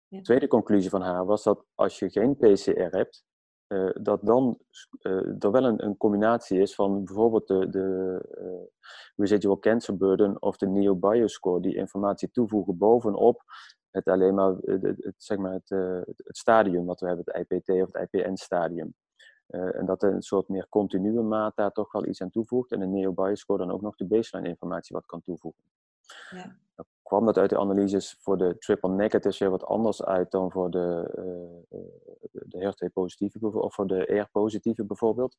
Ja. 0.07 0.17
De 0.17 0.23
tweede 0.23 0.47
conclusie 0.47 0.89
van 0.89 1.01
haar 1.01 1.25
was 1.25 1.43
dat 1.43 1.65
als 1.75 1.99
je 1.99 2.09
geen 2.09 2.37
PCR 2.37 2.87
hebt, 2.89 3.23
uh, 3.67 3.89
dat 4.01 4.25
dan 4.25 4.59
uh, 5.01 5.43
er 5.43 5.51
wel 5.51 5.63
een, 5.63 5.85
een, 5.85 5.97
combinatie 5.97 6.59
is 6.59 6.75
van 6.75 7.03
bijvoorbeeld 7.03 7.47
de, 7.47 7.69
de 7.69 8.19
uh, 8.41 8.67
residual 9.15 9.59
cancer 9.59 9.97
burden 9.97 10.41
of 10.41 10.57
de 10.57 10.67
NeoBioscore, 10.67 11.61
die 11.61 11.75
informatie 11.75 12.31
toevoegen 12.31 12.77
bovenop 12.77 13.43
het 13.91 14.07
alleen 14.07 14.35
maar, 14.35 14.55
het, 14.61 14.81
het 14.83 15.15
zeg 15.17 15.37
maar 15.37 15.53
het, 15.53 15.69
het, 16.05 16.37
stadium 16.37 16.85
wat 16.85 16.99
we 16.99 17.07
hebben, 17.07 17.25
het 17.27 17.51
IPT 17.51 17.69
of 17.69 17.91
het 17.91 18.07
IPN-stadium. 18.11 18.93
En 19.51 19.85
dat 19.85 20.03
er 20.03 20.13
een 20.13 20.21
soort 20.21 20.47
meer 20.47 20.65
continue 20.69 21.21
maat 21.21 21.55
daar 21.55 21.71
toch 21.71 21.91
wel 21.91 22.07
iets 22.07 22.21
aan 22.21 22.29
toevoegt. 22.29 22.71
En 22.71 22.81
een 22.81 22.91
neo-bioscore 22.91 23.65
dan 23.65 23.71
ook 23.71 23.81
nog 23.81 23.95
de 23.95 24.05
baseline 24.05 24.49
informatie 24.49 24.95
wat 24.95 25.05
kan 25.05 25.21
toevoegen. 25.21 25.63
Ja 26.29 26.55
kwam 27.11 27.25
dat 27.25 27.37
uit 27.37 27.49
de 27.49 27.59
analyses 27.59 28.17
voor 28.19 28.37
de 28.37 28.57
triple 28.57 28.89
negatives 28.89 29.39
weer 29.39 29.49
wat 29.49 29.65
anders 29.65 30.03
uit 30.03 30.31
dan 30.31 30.51
voor 30.51 30.71
de, 30.71 31.13
uh, 31.69 31.79
de 32.31 32.57
HER2-positieve 32.59 33.59
of 33.59 33.73
voor 33.73 33.87
de 33.87 34.05
ER-positieve 34.05 34.85
bijvoorbeeld. 34.85 35.37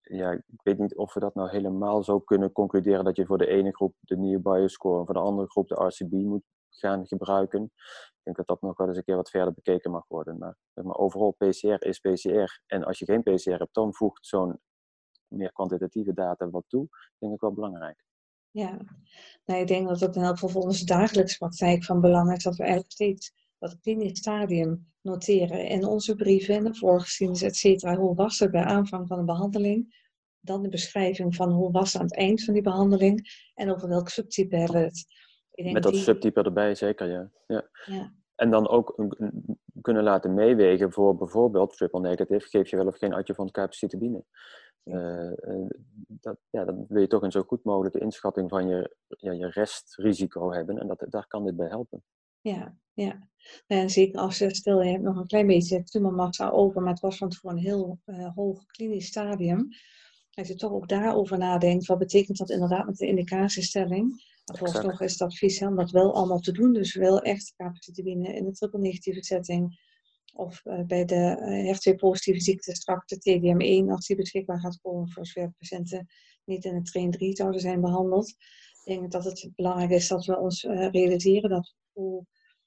Ja, 0.00 0.30
ik 0.30 0.60
weet 0.62 0.78
niet 0.78 0.96
of 0.96 1.14
we 1.14 1.20
dat 1.20 1.34
nou 1.34 1.50
helemaal 1.50 2.02
zo 2.02 2.20
kunnen 2.20 2.52
concluderen 2.52 3.04
dat 3.04 3.16
je 3.16 3.26
voor 3.26 3.38
de 3.38 3.46
ene 3.46 3.74
groep 3.74 3.94
de 4.00 4.16
nieuwe 4.16 4.42
bioscore 4.42 4.98
en 4.98 5.04
voor 5.04 5.14
de 5.14 5.20
andere 5.20 5.48
groep 5.48 5.68
de 5.68 5.84
RCB 5.84 6.12
moet 6.12 6.44
gaan 6.78 7.06
gebruiken. 7.06 7.62
Ik 7.64 8.20
denk 8.22 8.36
dat 8.36 8.46
dat 8.46 8.60
nog 8.60 8.76
wel 8.76 8.88
eens 8.88 8.96
een 8.96 9.04
keer 9.04 9.16
wat 9.16 9.30
verder 9.30 9.52
bekeken 9.52 9.90
mag 9.90 10.04
worden. 10.08 10.38
Maar, 10.38 10.56
maar 10.72 10.96
overal 10.96 11.32
PCR 11.38 11.86
is 11.86 11.98
PCR. 11.98 12.60
En 12.66 12.84
als 12.84 12.98
je 12.98 13.04
geen 13.04 13.22
PCR 13.22 13.50
hebt, 13.50 13.74
dan 13.74 13.94
voegt 13.94 14.26
zo'n 14.26 14.60
meer 15.28 15.52
kwantitatieve 15.52 16.12
data 16.12 16.50
wat 16.50 16.64
toe. 16.68 16.88
Denk 17.18 17.34
ik 17.34 17.40
wel 17.40 17.52
belangrijk. 17.52 18.04
Ja, 18.50 18.78
nou, 19.44 19.60
ik 19.60 19.66
denk 19.66 19.88
dat 19.88 20.00
het 20.00 20.16
in 20.16 20.22
elk 20.22 20.32
geval 20.32 20.48
voor 20.48 20.62
onze 20.62 20.84
dagelijkse 20.84 21.38
praktijk 21.38 21.84
van 21.84 22.00
belang 22.00 22.32
is 22.32 22.42
dat 22.42 22.56
we 22.56 22.62
eigenlijk 22.62 22.92
steeds 22.92 23.32
dat 23.58 23.80
klinisch 23.80 24.18
stadium 24.18 24.92
noteren 25.00 25.66
in 25.68 25.84
onze 25.84 26.14
brieven, 26.14 26.54
in 26.54 26.64
de 26.64 26.74
voorgeschiedenis, 26.74 27.42
et 27.42 27.56
cetera. 27.56 27.96
Hoe 27.96 28.14
was 28.14 28.38
het 28.38 28.50
bij 28.50 28.64
aanvang 28.64 29.08
van 29.08 29.18
een 29.18 29.26
behandeling? 29.26 30.04
Dan 30.40 30.62
de 30.62 30.68
beschrijving 30.68 31.34
van 31.34 31.50
hoe 31.50 31.70
was 31.70 31.92
het 31.92 32.02
aan 32.02 32.08
het 32.08 32.16
eind 32.16 32.44
van 32.44 32.54
die 32.54 32.62
behandeling 32.62 33.50
en 33.54 33.70
over 33.70 33.88
welk 33.88 34.08
subtype 34.08 34.56
hebben 34.56 34.80
we 34.80 34.86
het. 34.86 35.06
Met 35.56 35.82
dat 35.82 35.96
subtype 35.96 36.42
erbij, 36.42 36.74
zeker, 36.74 37.10
ja. 37.10 37.30
ja. 37.46 37.68
ja. 37.84 38.12
En 38.34 38.50
dan 38.50 38.68
ook 38.68 39.14
kunnen 39.80 40.02
laten 40.02 40.34
meewegen 40.34 40.92
voor 40.92 41.16
bijvoorbeeld 41.16 41.76
triple 41.76 42.00
negative, 42.00 42.48
geef 42.48 42.70
je 42.70 42.76
wel 42.76 42.86
of 42.86 42.98
geen 42.98 43.14
adjuvant 43.14 43.50
capecitabine. 43.50 44.24
Uh, 44.84 45.32
dat, 46.06 46.36
ja, 46.50 46.64
dan 46.64 46.84
wil 46.88 47.00
je 47.00 47.06
toch 47.06 47.22
een 47.22 47.32
zo 47.32 47.42
goed 47.42 47.64
mogelijke 47.64 47.98
inschatting 47.98 48.50
van 48.50 48.68
je, 48.68 48.96
ja, 49.06 49.32
je 49.32 49.50
restrisico 49.50 50.52
hebben. 50.52 50.78
En 50.78 50.86
dat, 50.86 51.06
daar 51.08 51.26
kan 51.26 51.44
dit 51.44 51.56
bij 51.56 51.68
helpen. 51.68 52.02
Ja, 52.40 52.76
ja. 52.92 53.28
En 53.66 53.90
zeker 53.90 54.20
als 54.20 54.38
je, 54.38 54.54
stel 54.54 54.82
je 54.82 54.90
hebt 54.90 55.02
nog 55.02 55.16
een 55.16 55.26
klein 55.26 55.46
beetje 55.46 55.82
tumormassa 55.82 56.48
over, 56.48 56.82
maar 56.82 56.92
het 56.92 57.00
was 57.00 57.18
van 57.18 57.28
tevoren 57.28 57.56
een 57.56 57.62
heel 57.62 57.98
uh, 58.06 58.34
hoog 58.34 58.66
klinisch 58.66 59.06
stadium. 59.06 59.68
Als 60.30 60.48
je 60.48 60.54
toch 60.54 60.72
ook 60.72 60.88
daarover 60.88 61.38
nadenkt, 61.38 61.86
wat 61.86 61.98
betekent 61.98 62.38
dat 62.38 62.50
inderdaad 62.50 62.86
met 62.86 62.96
de 62.96 63.06
indicatiestelling? 63.06 64.22
Volgens 64.54 64.84
nog 64.84 65.00
is 65.00 65.12
het 65.12 65.20
advies 65.20 65.62
om 65.62 65.76
dat 65.76 65.90
wel 65.90 66.14
allemaal 66.14 66.40
te 66.40 66.52
doen. 66.52 66.72
Dus 66.72 66.94
wel 66.94 67.20
echt 67.22 67.54
capaciteit 67.56 68.06
in 68.06 68.44
de 68.44 68.52
triple 68.52 68.80
negatieve 68.80 69.24
setting 69.24 69.78
of 70.34 70.64
uh, 70.64 70.80
bij 70.86 71.04
de 71.04 71.36
uh, 71.40 71.74
HER2-positieve 71.74 72.40
ziekte 72.40 72.74
straks 72.74 73.06
de 73.06 73.16
TDM1, 73.16 73.90
als 73.90 74.06
die 74.06 74.16
beschikbaar 74.16 74.60
gaat 74.60 74.80
komen 74.80 75.10
voor 75.10 75.26
zover 75.26 75.52
patiënten 75.58 76.06
niet 76.44 76.64
in 76.64 76.74
het 76.74 76.86
train 76.86 77.10
3 77.10 77.36
zouden 77.36 77.60
zijn 77.60 77.80
behandeld. 77.80 78.28
Ik 78.28 78.84
denk 78.84 79.12
dat 79.12 79.24
het 79.24 79.50
belangrijk 79.54 79.90
is 79.90 80.08
dat 80.08 80.24
we 80.24 80.38
ons 80.38 80.64
uh, 80.64 80.90
realiseren 80.90 81.50
dat, 81.50 81.74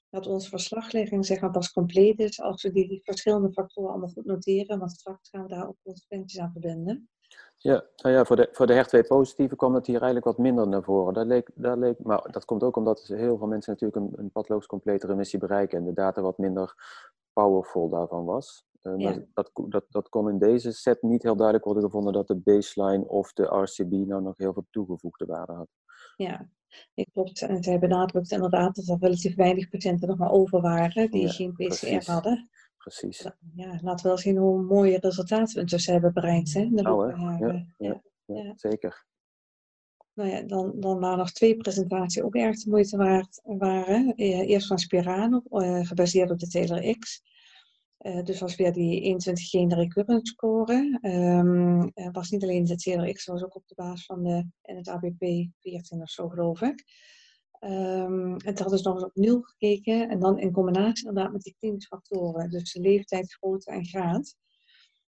dat 0.10 0.28
onze 0.28 0.50
verslaglegging 0.50 1.26
zeg 1.26 1.40
maar, 1.40 1.52
pas 1.52 1.72
compleet 1.72 2.20
is 2.20 2.42
als 2.42 2.62
we 2.62 2.72
die 2.72 3.02
verschillende 3.04 3.52
factoren 3.52 3.90
allemaal 3.90 4.10
goed 4.10 4.26
noteren, 4.26 4.80
want 4.80 4.92
straks 4.92 5.30
gaan 5.30 5.44
we 5.44 5.50
daar 5.50 5.68
ook 5.68 5.78
consequenties 5.84 6.40
aan 6.40 6.52
verbinden. 6.52 7.10
Ja, 7.62 7.86
nou 7.96 8.16
ja, 8.16 8.26
voor 8.26 8.36
de, 8.36 8.50
voor 8.52 8.68
de 8.68 8.86
HER2-positieve 8.86 9.56
kwam 9.56 9.74
het 9.74 9.86
hier 9.86 9.96
eigenlijk 9.96 10.26
wat 10.26 10.38
minder 10.38 10.68
naar 10.68 10.84
voren. 10.84 11.14
Dat 11.14 11.26
leek, 11.26 11.52
dat 11.56 11.78
leek, 11.78 12.00
maar 12.00 12.32
dat 12.32 12.46
komt 12.46 12.64
ook 12.64 12.76
omdat 12.76 13.08
heel 13.08 13.38
veel 13.38 13.48
mensen 13.48 13.72
natuurlijk 13.74 14.02
een, 14.02 14.20
een 14.20 14.32
pathologisch 14.32 14.68
complete 14.68 15.08
remissie 15.08 15.40
bereiken 15.40 15.78
en 15.78 15.86
de 15.86 15.94
data 15.94 16.22
wat 16.22 16.38
minder 16.38 16.74
powerful 17.34 17.90
daarvan 17.90 18.26
was. 18.26 18.68
Uh, 18.82 18.96
maar 18.96 19.26
dat, 19.34 19.52
dat, 19.68 19.86
dat 19.90 20.10
kon 20.10 20.30
in 20.30 20.38
deze 20.38 20.72
set 20.72 21.02
niet 21.02 21.24
heel 21.24 21.36
duidelijk 21.36 21.66
worden 21.66 21.84
gevonden 21.84 22.14
dat 22.14 22.28
de 22.28 22.36
baseline 22.36 23.08
of 23.08 23.34
de 23.34 23.44
RCB 23.44 23.92
nou 23.92 24.22
nog 24.22 24.38
heel 24.38 24.54
veel 24.54 24.66
toegevoegde 24.70 25.26
waarde 25.26 25.54
had. 25.54 25.68
Ja, 26.16 26.50
ik 26.94 27.10
klopt. 27.14 27.42
En 27.42 27.64
zij 27.64 27.80
benadrukt 27.80 28.32
inderdaad 28.32 28.76
dat 28.76 28.88
er 28.88 28.98
relatief 29.00 29.36
weinig 29.36 29.70
patiënten 29.70 30.08
nog 30.08 30.18
maar 30.18 30.32
over 30.32 30.62
waren 30.62 31.12
die 31.12 31.30
geen 31.30 31.54
PCR 31.54 32.12
hadden. 32.12 32.50
Precies. 32.80 33.28
Ja, 33.56 33.80
laat 33.82 34.02
wel 34.02 34.18
zien 34.18 34.38
hoe 34.38 34.62
mooie 34.62 34.98
resultaten 35.00 35.56
we 35.56 35.60
intussen 35.60 35.94
hebben 35.94 36.14
bereikt. 36.14 36.54
Hè, 36.54 36.70
de 36.70 36.82
ja, 36.82 37.66
ja, 37.78 38.02
ja, 38.26 38.54
zeker. 38.56 39.08
Nou 40.14 40.30
ja, 40.30 40.42
dan, 40.42 40.74
dan 40.80 41.00
waren 41.00 41.18
nog 41.18 41.32
twee 41.32 41.58
presentaties 41.58 42.22
ook 42.22 42.36
erg 42.36 42.60
de 42.60 42.70
moeite 42.70 42.98
waard 42.98 43.42
waren. 43.44 44.16
Eh, 44.16 44.50
eerst 44.50 44.68
van 44.68 44.80
Spirano, 44.80 45.42
eh, 45.50 45.86
gebaseerd 45.86 46.32
op 46.32 46.40
de 46.40 46.48
Taylor 46.48 46.98
X. 46.98 47.22
Uh, 48.00 48.24
dus 48.24 48.40
was 48.40 48.56
weer 48.56 48.74
die 48.74 49.02
21 49.02 49.50
gene 49.50 49.76
recurrent 49.76 50.28
score. 50.28 51.00
Um, 51.02 51.92
was 52.12 52.30
niet 52.30 52.44
alleen 52.44 52.64
de 52.64 52.76
Taylor 52.76 53.14
X, 53.14 53.26
was 53.26 53.44
ook 53.44 53.56
op 53.56 53.68
de 53.68 53.76
basis 53.76 54.06
van 54.06 54.24
de, 54.24 54.46
en 54.62 54.76
het 54.76 54.88
ABP 54.88 55.50
14 55.60 56.02
of 56.02 56.10
zo 56.10 56.30
geloof 56.30 56.62
ik. 56.62 56.84
Um, 57.60 58.32
en 58.32 58.54
toen 58.54 58.56
hadden 58.56 58.78
ze 58.80 58.88
nog 58.88 58.96
eens 58.96 59.06
opnieuw 59.06 59.42
gekeken 59.42 60.10
en 60.10 60.20
dan 60.20 60.40
in 60.40 60.52
combinatie 60.52 61.08
inderdaad 61.08 61.32
met 61.34 61.42
die 61.42 61.56
klinische 61.60 61.88
factoren. 61.88 62.50
Dus 62.50 62.74
de 62.74 62.82
leeftijd, 62.82 63.34
grootte 63.34 63.72
en 63.72 63.86
graad. 63.86 64.36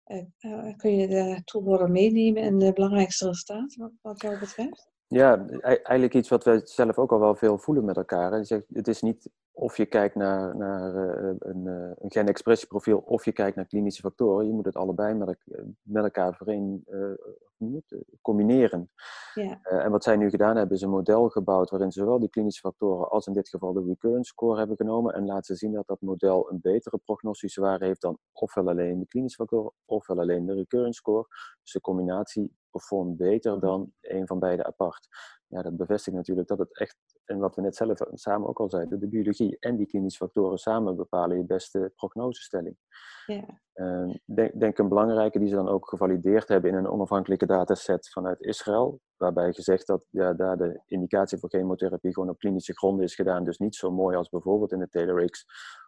Uh, 0.06 0.76
kun 0.78 0.96
je 0.96 1.08
de 1.08 1.42
toehoorder 1.44 1.92
meenemen 1.92 2.44
in 2.44 2.60
de 2.60 2.74
belangrijkste 2.74 3.28
resultaten 3.28 4.00
wat 4.02 4.22
jou 4.22 4.40
betreft? 4.40 4.90
Ja, 5.08 5.48
eigenlijk 5.62 6.14
iets 6.14 6.30
wat 6.30 6.44
wij 6.44 6.62
zelf 6.64 6.98
ook 6.98 7.12
al 7.12 7.20
wel 7.20 7.36
veel 7.36 7.58
voelen 7.58 7.86
met 7.86 7.98
elkaar. 7.98 8.32
Het 8.74 8.88
is 8.88 9.02
niet 9.02 9.30
of 9.62 9.78
je 9.78 9.86
kijkt 9.86 10.16
naar, 10.16 10.58
naar 10.58 10.96
uh, 10.96 11.34
een, 11.40 11.66
uh, 11.66 11.92
een 11.96 12.12
genexpressieprofiel 12.12 12.98
of 12.98 13.26
je 13.26 13.32
kijkt 13.32 13.56
naar 13.56 13.66
klinische 13.66 14.02
factoren. 14.02 14.46
Je 14.46 14.54
moet 14.54 14.66
het 14.66 14.76
allebei 14.76 15.14
met, 15.14 15.38
met 15.82 16.04
elkaar 16.04 16.36
vereen, 16.36 16.84
uh, 16.88 17.78
combineren. 18.22 18.92
Ja. 19.34 19.60
en 19.62 19.92
wat 19.92 20.04
zij 20.04 20.16
nu 20.16 20.30
gedaan 20.30 20.56
hebben 20.56 20.76
is 20.76 20.82
een 20.82 20.90
model 20.90 21.30
gebouwd 21.30 21.70
waarin 21.70 21.92
zowel 21.92 22.20
die 22.20 22.30
klinische 22.30 22.62
factoren 22.62 23.10
als 23.10 23.28
in 23.28 23.34
dit 23.34 23.50
geval 23.50 23.74
de 23.74 23.84
recurrence 23.84 24.32
score 24.32 24.58
hebben 24.58 24.76
genomen. 24.76 25.14
En 25.14 25.26
laten 25.26 25.56
zien 25.56 25.72
dat 25.72 25.88
dat 25.88 26.02
model 26.02 26.52
een 26.52 26.62
betere 26.62 26.98
prognostische 26.98 27.62
waarde 27.62 27.86
heeft 27.86 28.02
dan 28.02 28.18
ofwel 28.32 28.70
alleen 28.70 29.00
de 29.00 29.08
klinische 29.08 29.38
factoren 29.38 29.72
ofwel 29.86 30.20
alleen 30.20 30.46
de 30.46 30.54
recurrence 30.54 31.00
score. 31.00 31.26
Dus 31.62 31.72
de 31.72 31.82
combinatie 31.82 32.56
performt 32.72 33.18
beter 33.18 33.60
dan 33.60 33.92
een 34.02 34.28
van 34.28 34.40
beide 34.40 34.64
apart. 34.64 35.08
Ja, 35.48 35.62
dat 35.62 35.78
bevestigt 35.78 36.16
natuurlijk 36.16 36.48
dat 36.48 36.60
het 36.60 36.78
echt, 36.78 36.98
en 37.26 37.40
wat 37.40 37.56
we 37.56 37.62
net 37.62 37.76
zelf 37.76 38.00
samen 38.14 38.48
ook 38.48 38.60
al 38.60 38.70
zeiden, 38.70 39.00
de 39.00 39.08
biologie 39.08 39.58
en 39.60 39.76
die 39.78 39.86
klinische 39.86 40.24
factoren 40.26 40.58
samen 40.58 40.96
bepalen 40.96 41.38
je 41.38 41.46
beste 41.46 41.92
prognosestelling. 41.96 42.78
Ja. 43.26 43.60
Uh, 43.74 44.14
denk, 44.26 44.60
denk 44.60 44.78
een 44.78 44.90
belangrijke 44.90 45.40
die 45.40 45.48
ze 45.48 45.56
dan 45.56 45.68
ook 45.68 45.90
gevalideerd 45.90 46.48
hebben 46.48 46.72
in 46.72 46.78
een 46.78 46.88
onafhankelijke 46.88 47.46
dataset 47.46 48.10
vanuit 48.10 48.42
Israël, 48.42 49.00
waarbij 49.18 49.54
gezegd 49.54 49.88
dat 49.88 50.04
ja, 50.10 50.34
daar 50.34 50.58
de 50.58 50.82
indicatie 50.86 51.38
voor 51.38 51.50
chemotherapie 51.50 52.14
gewoon 52.14 52.30
op 52.30 52.40
klinische 52.40 52.78
gronden 52.78 53.06
is 53.06 53.16
gedaan, 53.16 53.44
dus 53.44 53.58
niet 53.58 53.76
zo 53.76 53.92
mooi 53.92 54.16
als 54.16 54.30
bijvoorbeeld 54.30 54.72
in 54.72 54.80
de 54.80 54.90
TaylorX 54.90 55.46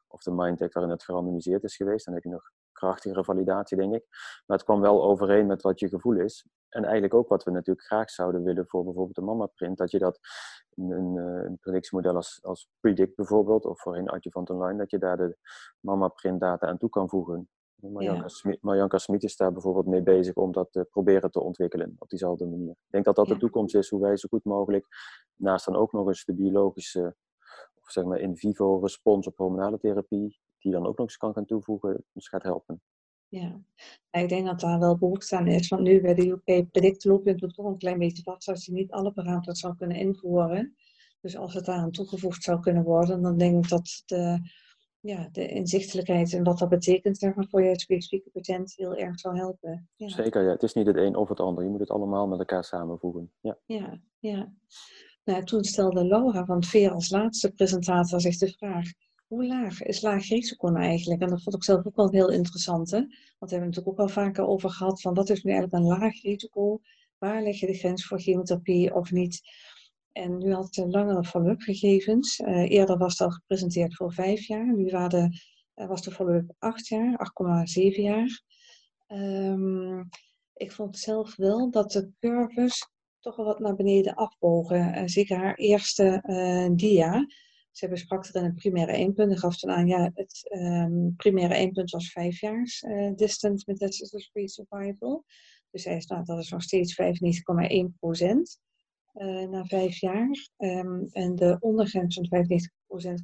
of 0.08 0.24
de 0.24 0.32
Mindtech 0.32 0.74
waarin 0.74 0.92
het 0.92 1.04
gerandomiseerd 1.04 1.64
is 1.64 1.76
geweest. 1.76 2.06
Dan 2.06 2.14
heb 2.14 2.24
je 2.24 2.30
nog 2.30 2.52
krachtigere 2.84 3.24
validatie, 3.24 3.78
denk 3.78 3.94
ik. 3.94 4.06
Maar 4.46 4.58
het 4.58 4.66
kwam 4.66 4.82
wel 4.82 5.04
overeen 5.04 5.46
met 5.46 5.62
wat 5.62 5.80
je 5.80 5.90
gevoel 5.90 6.16
is. 6.16 6.46
En 6.70 6.84
eigenlijk 6.84 7.14
ook 7.14 7.28
wat 7.28 7.44
we 7.44 7.52
natuurlijk 7.52 7.86
graag 7.86 8.10
zouden 8.10 8.44
willen 8.44 8.68
voor 8.68 8.84
bijvoorbeeld 8.84 9.16
de 9.16 9.22
mama-print. 9.22 9.78
Dat 9.78 9.92
je 9.92 10.00
dat 10.00 10.20
een, 10.76 10.92
een, 10.92 11.18
eh, 11.18 11.44
een 11.44 11.58
predictiemodel 11.60 12.16
als, 12.16 12.40
als 12.42 12.70
Predict 12.80 13.16
bijvoorbeeld, 13.16 13.66
of 13.66 13.82
voor 13.82 13.98
een 13.98 14.10
Adjuvant 14.10 14.50
Online, 14.50 14.78
dat 14.78 14.92
je 14.92 14.98
daar 14.98 15.18
de 15.18 15.38
mama-print 15.80 16.40
data 16.40 16.68
aan 16.68 16.78
toe 16.78 16.90
kan 16.90 17.10
voegen. 17.10 17.50
Marjanka, 18.62 18.98
Smit, 18.98 19.24
is 19.24 19.36
daar 19.36 19.52
bijvoorbeeld 19.52 19.86
mee 19.86 20.04
bezig 20.04 20.36
om 20.36 20.52
dat 20.52 20.72
te 20.72 20.88
proberen 20.90 21.32
te 21.32 21.40
ontwikkelen 21.40 21.96
op 22.00 22.10
diezelfde 22.10 22.46
manier. 22.46 22.72
Ik 22.72 22.92
denk 22.92 23.06
dat 23.06 23.16
dat 23.16 23.28
de 23.28 23.38
toekomst 23.38 23.76
is, 23.76 23.90
hoe 23.90 24.02
wij 24.02 24.18
zo 24.18 24.28
goed 24.30 24.44
mogelijk, 24.44 24.88
naast 25.36 25.66
dan 25.66 25.76
ook 25.76 25.92
nog 25.92 26.08
eens 26.08 26.26
de 26.26 26.34
biologische, 26.34 27.16
of 27.82 27.92
zeg 27.92 28.04
maar 28.04 28.20
in 28.20 28.38
vivo 28.38 28.80
respons 28.80 29.28
op 29.28 29.38
hormonale 29.38 29.78
therapie, 29.78 30.40
die 30.64 30.72
dan 30.72 30.86
ook 30.86 30.98
nog 30.98 31.08
eens 31.08 31.18
kan 31.18 31.34
gaan 31.34 31.46
toevoegen, 31.46 32.04
dus 32.14 32.28
gaat 32.28 32.44
helpen. 32.44 32.82
Ja, 33.28 33.62
ik 34.12 34.30
denk 34.30 34.46
dat 34.46 34.60
daar 34.60 34.80
wel 34.80 34.98
behoefte 34.98 35.38
aan 35.38 35.48
is. 35.48 35.68
Want 35.68 35.82
nu 35.82 36.02
bij 36.02 36.14
de 36.14 36.28
UK 36.28 36.72
predict 36.72 37.06
loop 37.06 37.26
je 37.26 37.36
toch 37.36 37.66
een 37.66 37.78
klein 37.78 37.98
beetje 37.98 38.24
vast 38.24 38.48
als 38.48 38.66
je 38.66 38.72
niet 38.72 38.92
alle 38.92 39.12
parameters 39.12 39.60
zou 39.60 39.76
kunnen 39.76 39.98
invoeren. 39.98 40.76
Dus 41.22 41.38
als 41.38 41.54
het 41.54 41.68
aan 41.68 41.92
toegevoegd 41.92 42.44
zou 42.44 42.60
kunnen 42.60 42.84
worden, 42.84 43.22
dan 43.22 43.38
denk 43.38 43.64
ik 43.64 43.70
dat 43.70 44.04
de, 44.06 44.40
ja, 45.00 45.30
de 45.32 45.48
inzichtelijkheid 45.48 46.34
en 46.34 46.44
wat 46.44 46.58
dat 46.58 46.70
betekent 46.70 47.18
zeg 47.18 47.36
maar, 47.36 47.48
voor 47.50 47.64
je 47.64 47.80
specifieke 47.80 48.30
patiënt 48.30 48.74
heel 48.76 48.96
erg 48.96 49.20
zou 49.20 49.38
helpen. 49.38 49.90
Ja. 49.96 50.10
Zeker, 50.10 50.44
ja. 50.44 50.52
Het 50.52 50.64
is 50.64 50.74
niet 50.74 50.88
het 50.88 50.98
een 50.98 51.16
of 51.16 51.30
het 51.30 51.40
ander. 51.40 51.64
Je 51.64 51.70
moet 51.70 51.80
het 51.80 51.92
allemaal 51.92 52.28
met 52.28 52.40
elkaar 52.40 52.64
samenvoegen. 52.64 53.32
Ja, 53.42 53.58
ja. 53.66 54.00
ja. 54.20 54.54
Nou, 55.24 55.44
toen 55.44 55.64
stelde 55.64 56.06
Laura 56.06 56.46
van 56.46 56.64
Veer 56.64 56.92
als 56.92 57.10
laatste 57.10 57.52
presentator 57.52 58.22
zich 58.22 58.38
de 58.38 58.54
vraag 58.58 58.92
hoe 59.34 59.46
laag 59.48 59.82
is 59.82 60.02
laag 60.02 60.28
risico 60.28 60.68
nou 60.68 60.86
eigenlijk? 60.86 61.22
En 61.22 61.30
dat 61.30 61.44
vond 61.44 61.56
ik 61.56 61.64
zelf 61.64 61.86
ook 61.86 61.96
wel 61.96 62.12
heel 62.12 62.32
interessant. 62.32 62.92
Hè? 62.92 62.98
Want 62.98 63.12
we 63.40 63.48
hebben 63.48 63.68
het 63.68 63.76
natuurlijk 63.76 64.00
ook 64.00 64.08
al 64.08 64.24
vaker 64.24 64.46
over 64.46 64.70
gehad 64.70 65.02
van 65.02 65.14
wat 65.14 65.30
is 65.30 65.44
nu 65.44 65.52
eigenlijk 65.52 65.84
een 65.84 65.90
laag 65.90 66.22
risico? 66.22 66.82
Waar 67.18 67.44
leg 67.44 67.60
je 67.60 67.68
de 67.68 67.74
grens 67.74 68.06
voor 68.06 68.20
chemotherapie 68.20 68.94
of 68.94 69.12
niet? 69.12 69.42
En 70.12 70.38
nu 70.38 70.54
had 70.54 70.76
het 70.76 70.94
langere 70.94 71.24
follow-up 71.24 71.62
gegevens. 71.62 72.40
eerder 72.40 72.98
was 72.98 73.22
al 73.22 73.30
gepresenteerd 73.30 73.96
voor 73.96 74.14
vijf 74.14 74.48
jaar. 74.48 74.76
Nu 74.76 74.86
de, 74.90 75.30
was 75.74 76.02
de 76.02 76.12
follow-up 76.12 76.54
acht 76.60 76.88
jaar, 76.88 77.32
8,7 77.80 77.82
jaar. 77.96 78.42
Um, 79.08 80.10
ik 80.54 80.72
vond 80.72 80.98
zelf 80.98 81.36
wel 81.36 81.72
dat 81.72 81.92
de 81.92 82.12
curves 82.20 82.88
toch 83.20 83.36
wel 83.36 83.46
wat 83.46 83.60
naar 83.60 83.76
beneden 83.76 84.14
afbogen. 84.16 84.98
Uh, 84.98 85.02
zeker 85.06 85.38
haar 85.38 85.56
eerste 85.56 86.24
dia. 86.76 87.26
Ze 87.74 87.88
besprak 87.88 88.26
er 88.26 88.36
in 88.36 88.44
het 88.44 88.56
primaire 88.56 88.92
eindpunt 88.92 89.32
en 89.32 89.38
gaf 89.38 89.58
toen 89.58 89.72
aan, 89.72 89.88
ja, 89.88 90.12
het 90.14 90.56
um, 90.56 91.16
primaire 91.16 91.54
eindpunt 91.54 91.92
was 91.92 92.12
vijf 92.12 92.40
jaar 92.40 92.82
uh, 92.82 93.16
distance 93.16 93.64
metastasis 93.68 94.30
free 94.32 94.48
survival. 94.48 95.24
Dus 95.72 95.86
hij 95.86 95.96
is, 95.96 96.06
nou, 96.06 96.24
dat 96.24 96.40
is 96.40 96.50
nog 96.50 96.64
steeds 96.64 97.02
95,1 97.02 98.00
procent 98.00 98.60
na 99.50 99.66
vijf 99.66 100.00
jaar. 100.00 100.50
Um, 100.58 101.08
en 101.12 101.36
de 101.36 101.58
ondergrens 101.60 102.16
van 102.16 102.28
95 102.28 102.72
procent 102.88 103.22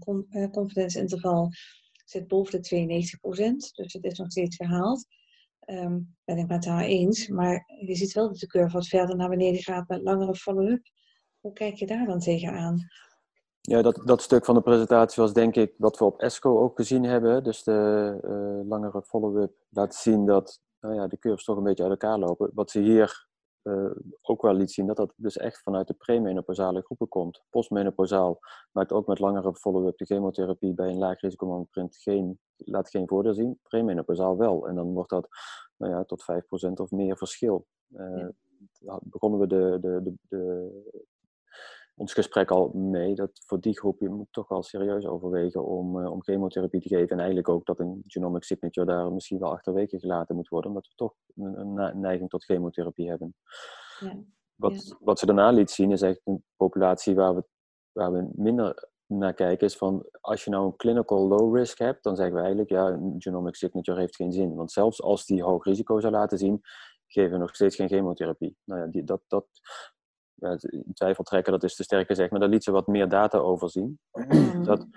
confidence 0.51 0.99
interval 0.99 1.49
zit 2.05 2.27
boven 2.27 2.51
de 2.51 2.59
92 2.59 3.19
procent. 3.19 3.75
Dus 3.75 3.93
het 3.93 4.03
is 4.03 4.17
nog 4.17 4.31
steeds 4.31 4.55
gehaald 4.55 5.05
um, 5.69 6.15
ben 6.25 6.37
ik 6.37 6.47
met 6.47 6.65
haar 6.65 6.83
eens. 6.83 7.27
Maar 7.27 7.65
je 7.85 7.95
ziet 7.95 8.13
wel 8.13 8.27
dat 8.27 8.39
de 8.39 8.47
curve 8.47 8.73
wat 8.73 8.87
verder 8.87 9.15
naar 9.15 9.29
beneden 9.29 9.61
gaat 9.61 9.87
met 9.87 10.01
langere 10.01 10.35
follow-up. 10.35 10.91
Hoe 11.39 11.53
kijk 11.53 11.75
je 11.75 11.85
daar 11.85 12.05
dan 12.05 12.19
tegenaan? 12.19 12.87
Ja, 13.69 13.81
dat, 13.81 14.01
dat 14.05 14.21
stuk 14.21 14.45
van 14.45 14.55
de 14.55 14.61
presentatie 14.61 15.21
was 15.21 15.33
denk 15.33 15.55
ik 15.55 15.73
wat 15.77 15.97
we 15.97 16.05
op 16.05 16.19
ESCO 16.19 16.59
ook 16.59 16.75
gezien 16.75 17.03
hebben. 17.03 17.43
Dus 17.43 17.63
de 17.63 18.19
uh, 18.23 18.69
langere 18.69 19.01
follow-up 19.01 19.53
laat 19.69 19.95
zien 19.95 20.25
dat 20.25 20.61
nou 20.79 20.95
ja, 20.95 21.07
de 21.07 21.17
curves 21.17 21.43
toch 21.43 21.57
een 21.57 21.63
beetje 21.63 21.83
uit 21.83 21.91
elkaar 21.91 22.19
lopen. 22.19 22.51
Wat 22.53 22.71
ze 22.71 22.79
hier 22.79 23.27
uh, 23.63 23.91
ook 24.21 24.41
wel 24.41 24.53
liet 24.53 24.71
zien, 24.71 24.87
dat 24.87 24.97
dat 24.97 25.13
dus 25.15 25.37
echt 25.37 25.61
vanuit 25.61 25.87
de 25.87 25.93
premenopausale 25.93 26.81
groepen 26.81 27.07
komt. 27.07 27.43
Postmenopausaal 27.49 28.39
maakt 28.71 28.91
ook 28.91 29.07
met 29.07 29.19
langere 29.19 29.55
follow-up 29.55 29.97
de 29.97 30.05
chemotherapie 30.05 30.73
bij 30.73 30.89
een 30.89 30.97
laag 30.97 31.19
risico 31.19 31.67
geen, 31.89 32.39
laat 32.55 32.89
geen 32.89 33.07
voordeel 33.07 33.33
zien. 33.33 33.59
Premenopausaal 33.63 34.37
wel. 34.37 34.67
En 34.67 34.75
dan 34.75 34.93
wordt 34.93 35.09
dat 35.09 35.27
nou 35.77 35.93
ja, 35.93 36.03
tot 36.03 36.25
5% 36.69 36.71
of 36.73 36.91
meer 36.91 37.17
verschil. 37.17 37.65
Uh, 37.89 38.27
ja. 38.79 38.99
Begonnen 39.03 39.39
we 39.39 39.47
de, 39.47 39.77
de, 39.81 40.01
de, 40.03 40.13
de, 40.21 41.07
ons 41.99 42.13
gesprek 42.13 42.51
al 42.51 42.71
mee 42.73 43.15
dat 43.15 43.41
voor 43.45 43.59
die 43.59 43.79
groep 43.79 43.99
je 43.99 44.09
moet 44.09 44.27
toch 44.31 44.47
wel 44.47 44.63
serieus 44.63 45.05
overwegen 45.05 45.65
om, 45.65 45.97
uh, 45.97 46.11
om 46.11 46.23
chemotherapie 46.23 46.81
te 46.81 46.87
geven. 46.87 47.09
En 47.09 47.17
eigenlijk 47.17 47.49
ook 47.49 47.65
dat 47.65 47.79
een 47.79 48.03
genomic 48.07 48.43
signature 48.43 48.85
daar 48.85 49.13
misschien 49.13 49.39
wel 49.39 49.51
achterwege 49.51 49.99
gelaten 49.99 50.35
moet 50.35 50.47
worden, 50.47 50.69
omdat 50.69 50.87
we 50.87 50.93
toch 50.95 51.13
een, 51.35 51.77
een 51.77 51.99
neiging 51.99 52.29
tot 52.29 52.43
chemotherapie 52.43 53.09
hebben. 53.09 53.35
Ja. 53.99 54.17
Wat, 54.55 54.97
wat 54.99 55.19
ze 55.19 55.25
daarna 55.25 55.51
liet 55.51 55.71
zien 55.71 55.91
is 55.91 56.01
echt 56.01 56.21
een 56.23 56.43
populatie 56.55 57.15
waar 57.15 57.35
we, 57.35 57.43
waar 57.91 58.11
we 58.11 58.29
minder 58.35 58.89
naar 59.05 59.33
kijken 59.33 59.67
is 59.67 59.77
van 59.77 60.05
als 60.21 60.43
je 60.43 60.49
nou 60.49 60.65
een 60.65 60.75
clinical 60.75 61.27
low 61.27 61.55
risk 61.55 61.77
hebt, 61.77 62.03
dan 62.03 62.15
zeggen 62.15 62.35
we 62.35 62.39
eigenlijk 62.39 62.69
ja, 62.69 62.87
een 62.87 63.15
genomic 63.17 63.55
signature 63.55 63.99
heeft 63.99 64.15
geen 64.15 64.31
zin. 64.31 64.55
Want 64.55 64.71
zelfs 64.71 65.01
als 65.01 65.25
die 65.25 65.43
hoog 65.43 65.65
risico 65.65 65.99
zou 65.99 66.13
laten 66.13 66.37
zien, 66.37 66.61
geven 67.07 67.31
we 67.31 67.37
nog 67.37 67.55
steeds 67.55 67.75
geen 67.75 67.87
chemotherapie. 67.87 68.57
Nou 68.63 68.81
ja, 68.81 68.87
die, 68.87 69.03
dat, 69.03 69.21
dat, 69.27 69.45
in 70.61 70.93
twijfel 70.93 71.23
trekken, 71.23 71.51
dat 71.51 71.63
is 71.63 71.75
te 71.75 71.83
sterk 71.83 72.07
gezegd, 72.07 72.31
maar 72.31 72.39
daar 72.39 72.49
liet 72.49 72.63
ze 72.63 72.71
wat 72.71 72.87
meer 72.87 73.09
data 73.09 73.37
over 73.37 73.69
zien. 73.69 73.99
Mm. 74.11 74.63
Dat 74.69 74.87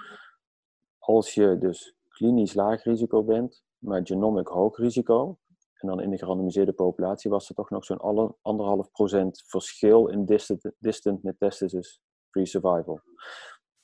als 0.99 1.35
je 1.35 1.59
dus 1.59 1.95
klinisch 2.09 2.55
laag 2.55 2.83
risico 2.83 3.25
bent, 3.25 3.65
maar 3.79 4.01
genomic 4.05 4.47
hoog 4.47 4.77
risico, 4.77 5.39
en 5.83 5.89
dan 5.89 6.01
in 6.01 6.11
de 6.11 6.19
gerandomiseerde 6.19 6.73
populatie 6.73 7.31
was 7.31 7.49
er 7.49 7.55
toch 7.55 7.71
nog 7.71 7.85
zo'n 7.85 8.37
anderhalf 8.43 8.91
procent 8.91 9.43
verschil 9.47 10.07
in 10.07 10.25
distant, 10.25 10.71
distant 10.79 11.23
metastasis 11.23 12.01
free 12.31 12.47
survival. 12.47 13.01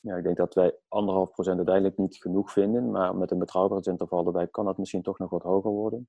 Ja, 0.01 0.17
ik 0.17 0.25
denk 0.25 0.37
dat 0.37 0.55
wij 0.55 0.79
anderhalf 0.89 1.31
procent 1.31 1.57
uiteindelijk 1.57 1.99
niet 1.99 2.17
genoeg 2.17 2.53
vinden, 2.53 2.91
maar 2.91 3.17
met 3.17 3.31
een 3.31 3.39
betrouwbaarheidsinterval 3.39 4.27
erbij 4.27 4.49
kan 4.49 4.65
dat 4.65 4.79
misschien 4.79 5.03
toch 5.03 5.19
nog 5.19 5.31
wat 5.31 5.43
hoger 5.43 5.71
worden. 5.71 6.09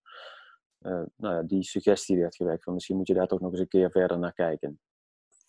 Uh, 0.81 1.01
nou 1.15 1.35
ja, 1.35 1.43
die 1.43 1.63
suggestie 1.63 2.19
werd 2.19 2.35
gewekt 2.35 2.63
van 2.63 2.73
misschien 2.73 2.97
moet 2.97 3.07
je 3.07 3.13
daar 3.13 3.27
toch 3.27 3.39
nog 3.39 3.51
eens 3.51 3.59
een 3.59 3.67
keer 3.67 3.91
verder 3.91 4.19
naar 4.19 4.33
kijken 4.33 4.79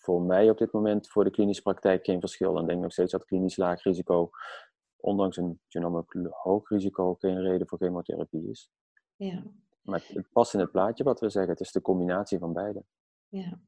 voor 0.01 0.23
mij 0.23 0.51
op 0.51 0.59
dit 0.59 0.73
moment 0.73 1.09
voor 1.09 1.25
de 1.25 1.31
klinische 1.31 1.63
praktijk 1.63 2.05
geen 2.05 2.21
verschil. 2.21 2.59
En 2.59 2.67
denk 2.67 2.83
nog 2.83 2.93
steeds 2.93 3.13
dat 3.13 3.25
klinisch 3.25 3.57
laag 3.57 3.83
risico, 3.83 4.31
ondanks 4.97 5.37
een 5.37 5.61
genomic 5.69 6.13
hoog 6.31 6.69
risico, 6.69 7.15
geen 7.15 7.41
reden 7.41 7.69
voor 7.69 7.79
chemotherapie 7.79 8.49
is. 8.49 8.71
Ja. 9.17 9.43
Maar 9.83 10.05
het 10.09 10.29
past 10.33 10.55
in 10.55 10.61
het 10.61 10.71
plaatje 10.71 11.05
wat 11.05 11.21
we 11.21 11.31
zeggen. 11.31 11.51
Het 11.53 11.61
is 11.61 11.73
de 11.73 11.81
combinatie 11.81 12.39
van 12.39 12.53
beide. 12.53 12.85
Ja, 13.29 13.61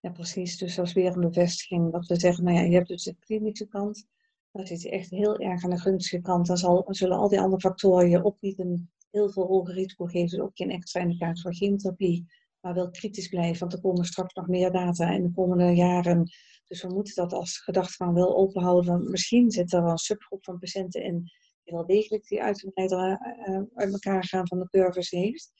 ja 0.00 0.10
precies. 0.10 0.58
Dus 0.58 0.78
als 0.78 0.92
weer 0.92 1.14
een 1.14 1.20
bevestiging 1.20 1.92
dat 1.92 2.06
we 2.06 2.20
zeggen, 2.20 2.44
nou 2.44 2.56
ja, 2.56 2.62
je 2.62 2.74
hebt 2.74 2.88
dus 2.88 3.02
de 3.02 3.16
klinische 3.18 3.66
kant. 3.66 4.06
Dat 4.52 4.68
zit 4.68 4.84
echt 4.84 5.10
heel 5.10 5.38
erg 5.38 5.64
aan 5.64 5.70
de 5.70 5.80
gunstige 5.80 6.22
kant. 6.22 6.46
Dan 6.46 6.56
zal, 6.56 6.84
zullen 6.88 7.16
al 7.16 7.28
die 7.28 7.40
andere 7.40 7.60
factoren 7.60 8.08
je 8.08 8.24
ook 8.24 8.36
niet 8.40 8.58
een 8.58 8.90
heel 9.10 9.30
veel 9.30 9.46
hoger 9.46 9.74
risico 9.74 10.04
geven. 10.04 10.28
Dus 10.28 10.40
ook 10.40 10.56
geen 10.56 10.70
extra 10.70 11.00
indicatie 11.00 11.42
voor 11.42 11.54
chemotherapie 11.54 12.26
maar 12.62 12.74
wel 12.74 12.90
kritisch 12.90 13.28
blijven, 13.28 13.60
want 13.60 13.72
er 13.72 13.80
komen 13.80 14.04
straks 14.04 14.34
nog 14.34 14.48
meer 14.48 14.70
data 14.70 15.10
in 15.10 15.22
de 15.22 15.32
komende 15.32 15.74
jaren. 15.74 16.30
Dus 16.66 16.82
we 16.82 16.88
moeten 16.88 17.14
dat 17.14 17.32
als 17.32 17.58
gedachtegang 17.58 18.14
wel 18.14 18.36
open 18.36 18.62
houden. 18.62 18.92
Want 18.92 19.08
misschien 19.08 19.50
zit 19.50 19.72
er 19.72 19.82
wel 19.82 19.90
een 19.90 19.98
subgroep 19.98 20.44
van 20.44 20.58
patiënten 20.58 21.02
in 21.02 21.30
die 21.64 21.74
wel 21.74 21.86
degelijk 21.86 22.26
die 22.28 22.42
uitgebreider 22.42 23.20
uh, 23.48 23.60
uit 23.74 23.92
elkaar 23.92 24.24
gaan 24.24 24.48
van 24.48 24.58
de 24.58 24.68
curves 24.68 25.10
heeft. 25.10 25.52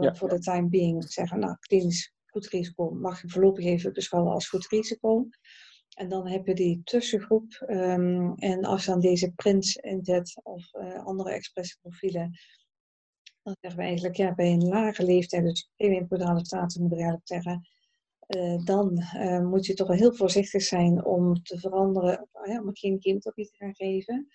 Ja. 0.00 0.14
Voor 0.14 0.28
de 0.28 0.38
time 0.38 0.68
being 0.68 1.04
zeggen, 1.04 1.38
nou, 1.38 1.56
klinisch 1.60 2.14
goed 2.26 2.46
risico 2.46 2.90
mag 2.90 3.22
je 3.22 3.28
voorlopig 3.28 3.64
even 3.64 3.92
beschouwen 3.92 4.32
als 4.32 4.48
goed 4.48 4.66
risico. 4.66 5.28
En 5.96 6.08
dan 6.08 6.28
heb 6.28 6.46
je 6.46 6.54
die 6.54 6.80
tussengroep. 6.84 7.64
Um, 7.68 8.34
en 8.34 8.64
als 8.64 8.84
dan 8.84 9.00
deze 9.00 9.32
prints 9.32 9.76
inzet 9.76 10.40
of 10.42 10.74
uh, 10.74 11.04
andere 11.04 11.30
expressieprofielen 11.30 12.38
dan 13.46 13.56
zeggen 13.60 13.80
we 13.80 13.86
eigenlijk, 13.86 14.16
ja, 14.16 14.34
bij 14.34 14.52
een 14.52 14.68
lage 14.68 15.04
leeftijd, 15.04 15.44
dus 15.44 15.70
premenopausale 15.76 16.44
status 16.44 16.76
moet 16.76 16.92
ik 16.92 16.98
eigenlijk 16.98 17.26
zeggen, 17.26 17.68
uh, 18.36 18.64
dan 18.64 19.02
uh, 19.16 19.40
moet 19.40 19.66
je 19.66 19.74
toch 19.74 19.88
wel 19.88 19.96
heel 19.96 20.14
voorzichtig 20.14 20.62
zijn 20.62 21.04
om 21.04 21.42
te 21.42 21.58
veranderen, 21.58 22.28
uh, 22.44 22.60
om 22.60 22.76
geen 22.76 23.00
chemotherapie 23.00 23.46
te 23.46 23.56
gaan 23.56 23.74
geven. 23.74 24.26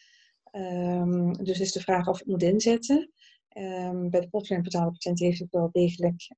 Um, 0.52 1.34
dus 1.34 1.60
is 1.60 1.72
de 1.72 1.80
vraag 1.80 2.08
of 2.08 2.18
het 2.18 2.28
moet 2.28 2.44
inzetten. 2.44 3.12
Um, 3.58 4.10
bij 4.10 4.20
de 4.20 4.30
postprenatale 4.30 4.92
patiënt 4.92 5.20
heeft 5.20 5.40
het 5.40 5.52
wel 5.52 5.70
degelijk 5.72 6.34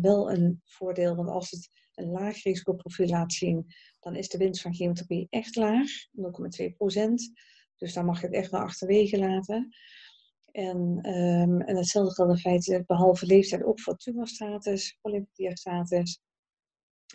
wel 0.00 0.32
een 0.32 0.60
voordeel, 0.64 1.14
want 1.14 1.28
als 1.28 1.50
het 1.50 1.70
een 1.94 2.10
laag 2.10 2.42
risicoprofiel 2.42 3.08
laat 3.08 3.32
zien, 3.32 3.66
dan 4.00 4.16
is 4.16 4.28
de 4.28 4.38
winst 4.38 4.62
van 4.62 4.74
chemotherapie 4.74 5.26
echt 5.30 5.56
laag, 5.56 5.88
0,2% 6.12 6.22
Dus 7.76 7.92
dan 7.92 8.04
mag 8.04 8.20
je 8.20 8.26
het 8.26 8.34
echt 8.34 8.50
wel 8.50 8.60
achterwege 8.60 9.18
laten. 9.18 9.74
En, 10.56 11.08
um, 11.16 11.60
en 11.60 11.76
hetzelfde 11.76 12.14
geldt 12.14 12.32
in 12.32 12.38
feite 12.38 12.84
behalve 12.86 13.26
leeftijd 13.26 13.64
ook 13.64 13.80
voor 13.80 13.96
tumorstatus, 13.96 14.98
status. 15.54 16.20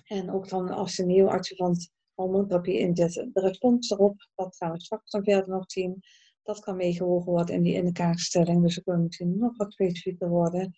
En 0.03 0.31
ook 0.31 0.49
dan 0.49 0.69
als 0.69 0.95
de 0.95 1.05
neoadjuvant 1.05 1.91
hormoontherapie 2.13 2.79
inzetten. 2.79 3.29
De 3.33 3.41
respons 3.41 3.87
daarop, 3.87 4.27
dat 4.35 4.55
gaan 4.55 4.71
we 4.71 4.81
straks 4.81 5.11
dan 5.11 5.23
verder 5.23 5.49
nog 5.49 5.71
zien. 5.71 5.99
Dat 6.43 6.59
kan 6.59 6.75
meegewogen 6.75 7.31
worden 7.31 7.55
in 7.55 7.61
die 7.61 7.73
indicatiestelling. 7.73 8.61
Dus 8.61 8.75
we 8.75 8.83
kunnen 8.83 9.03
misschien 9.03 9.37
nog 9.37 9.57
wat 9.57 9.73
specifieker 9.73 10.29
worden. 10.29 10.73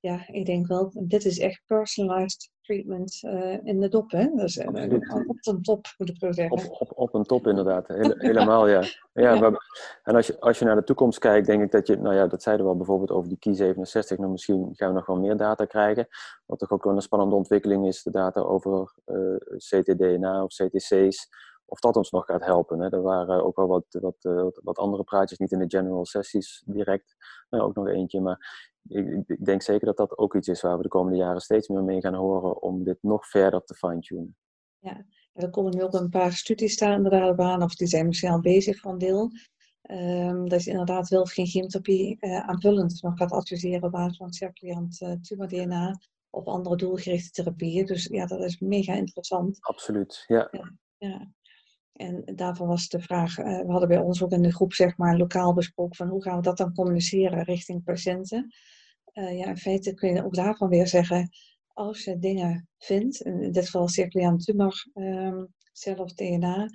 Ja, 0.00 0.26
ik 0.26 0.46
denk 0.46 0.66
wel, 0.66 0.90
dit 0.94 1.24
is 1.24 1.38
echt 1.38 1.62
personalized 1.66 2.50
treatment 2.60 3.20
uh, 3.22 3.64
in 3.64 3.80
de 3.80 3.88
dop, 3.88 4.10
hè? 4.10 4.28
Dus, 4.34 4.56
uh, 4.56 4.66
op 5.26 5.46
een 5.46 5.62
top, 5.62 5.86
moet 5.98 6.08
ik 6.08 6.16
zo 6.18 6.32
zeggen. 6.32 6.56
Op, 6.56 6.80
op, 6.80 6.92
op 6.94 7.14
een 7.14 7.22
top, 7.22 7.46
inderdaad. 7.46 7.88
Hele, 7.88 8.14
helemaal, 8.28 8.68
ja. 8.68 8.82
ja, 9.12 9.32
ja. 9.32 9.60
en 10.02 10.14
als 10.14 10.26
je, 10.26 10.40
als 10.40 10.58
je 10.58 10.64
naar 10.64 10.76
de 10.76 10.84
toekomst 10.84 11.18
kijkt, 11.18 11.46
denk 11.46 11.62
ik 11.62 11.70
dat 11.70 11.86
je, 11.86 11.96
nou 11.96 12.14
ja, 12.14 12.26
dat 12.26 12.42
zeiden 12.42 12.64
we 12.64 12.70
al 12.70 12.76
bijvoorbeeld 12.76 13.10
over 13.10 13.28
die 13.28 13.56
Key67, 13.56 14.16
nou 14.16 14.30
misschien 14.30 14.68
gaan 14.72 14.88
we 14.88 14.94
nog 14.94 15.06
wel 15.06 15.18
meer 15.18 15.36
data 15.36 15.64
krijgen. 15.64 16.08
Wat 16.46 16.58
toch 16.58 16.70
ook 16.70 16.84
wel 16.84 16.94
een 16.94 17.02
spannende 17.02 17.34
ontwikkeling 17.34 17.86
is, 17.86 18.02
de 18.02 18.10
data 18.10 18.40
over 18.40 18.92
uh, 19.06 19.34
eh, 19.34 19.40
ctDNA 19.56 20.42
of 20.42 20.54
CTC's, 20.54 21.28
of 21.68 21.80
dat 21.80 21.96
ons 21.96 22.10
nog 22.10 22.24
gaat 22.24 22.44
helpen. 22.44 22.80
Hè. 22.80 22.88
Er 22.92 23.02
waren 23.02 23.44
ook 23.44 23.56
wel 23.56 23.66
wat, 23.66 23.84
wat, 23.90 24.60
wat 24.62 24.78
andere 24.78 25.04
praatjes, 25.04 25.38
niet 25.38 25.52
in 25.52 25.58
de 25.58 25.76
general 25.76 26.06
sessies 26.06 26.62
direct, 26.66 27.16
maar 27.48 27.60
ook 27.60 27.74
nog 27.74 27.88
eentje. 27.88 28.20
Maar 28.20 28.66
ik, 28.88 29.24
ik, 29.26 29.44
denk 29.44 29.62
zeker 29.62 29.86
dat 29.86 29.96
dat 29.96 30.18
ook 30.18 30.34
iets 30.34 30.48
is 30.48 30.60
waar 30.60 30.76
we 30.76 30.82
de 30.82 30.88
komende 30.88 31.18
jaren 31.18 31.40
steeds 31.40 31.68
meer 31.68 31.84
mee 31.84 32.00
gaan 32.00 32.14
horen 32.14 32.62
om 32.62 32.84
dit 32.84 32.98
nog 33.00 33.28
verder 33.28 33.64
te 33.64 33.74
fine-tunen. 33.74 34.36
Ja, 34.78 35.04
er 35.32 35.50
komen 35.50 35.76
nu 35.76 35.82
ook 35.82 35.94
een 35.94 36.10
paar 36.10 36.32
studies 36.32 36.72
staan 36.72 36.92
inderdaad 36.92 37.38
aan, 37.38 37.62
of 37.62 37.74
die 37.74 37.86
zijn 37.86 38.06
misschien 38.06 38.30
al 38.30 38.40
bezig 38.40 38.80
van 38.80 38.98
deel. 38.98 39.30
Um, 39.90 40.48
dat 40.48 40.64
je 40.64 40.70
inderdaad 40.70 41.08
wel 41.08 41.20
of 41.20 41.32
geen 41.32 41.46
chemotherapie 41.46 42.16
uh, 42.20 42.48
aanvullend 42.48 43.02
nog 43.02 43.16
gaat 43.16 43.32
adviseren 43.32 43.82
op 43.82 43.90
basis 43.92 44.16
van 44.16 44.32
circulerend 44.32 45.00
uh, 45.00 45.12
tumor-DNA 45.12 45.98
of 46.30 46.44
andere 46.44 46.76
doelgerichte 46.76 47.30
therapieën. 47.30 47.86
Dus 47.86 48.04
ja, 48.04 48.26
dat 48.26 48.40
is 48.40 48.58
mega 48.58 48.92
interessant. 48.92 49.58
Absoluut, 49.60 50.24
ja. 50.26 50.48
ja, 50.50 50.72
ja. 50.98 51.32
En 51.98 52.22
daarvan 52.34 52.66
was 52.66 52.88
de 52.88 53.00
vraag, 53.00 53.38
uh, 53.38 53.44
we 53.44 53.70
hadden 53.70 53.88
bij 53.88 53.98
ons 53.98 54.22
ook 54.22 54.32
in 54.32 54.42
de 54.42 54.54
groep 54.54 54.72
zeg 54.72 54.96
maar 54.96 55.16
lokaal 55.16 55.54
besproken 55.54 55.96
van 55.96 56.08
hoe 56.08 56.22
gaan 56.22 56.36
we 56.36 56.42
dat 56.42 56.56
dan 56.56 56.74
communiceren 56.74 57.42
richting 57.42 57.84
patiënten 57.84 58.50
uh, 59.18 59.38
ja, 59.38 59.46
in 59.46 59.56
feite 59.56 59.94
kun 59.94 60.14
je 60.14 60.24
ook 60.24 60.34
daarvan 60.34 60.68
weer 60.68 60.86
zeggen, 60.86 61.30
als 61.66 62.04
je 62.04 62.18
dingen 62.18 62.68
vindt, 62.78 63.20
in 63.20 63.52
dit 63.52 63.64
geval 63.64 63.88
circulaire 63.88 64.36
tumor 64.36 64.86
um, 64.94 65.54
cellen 65.72 66.04
of 66.04 66.12
DNA, 66.12 66.68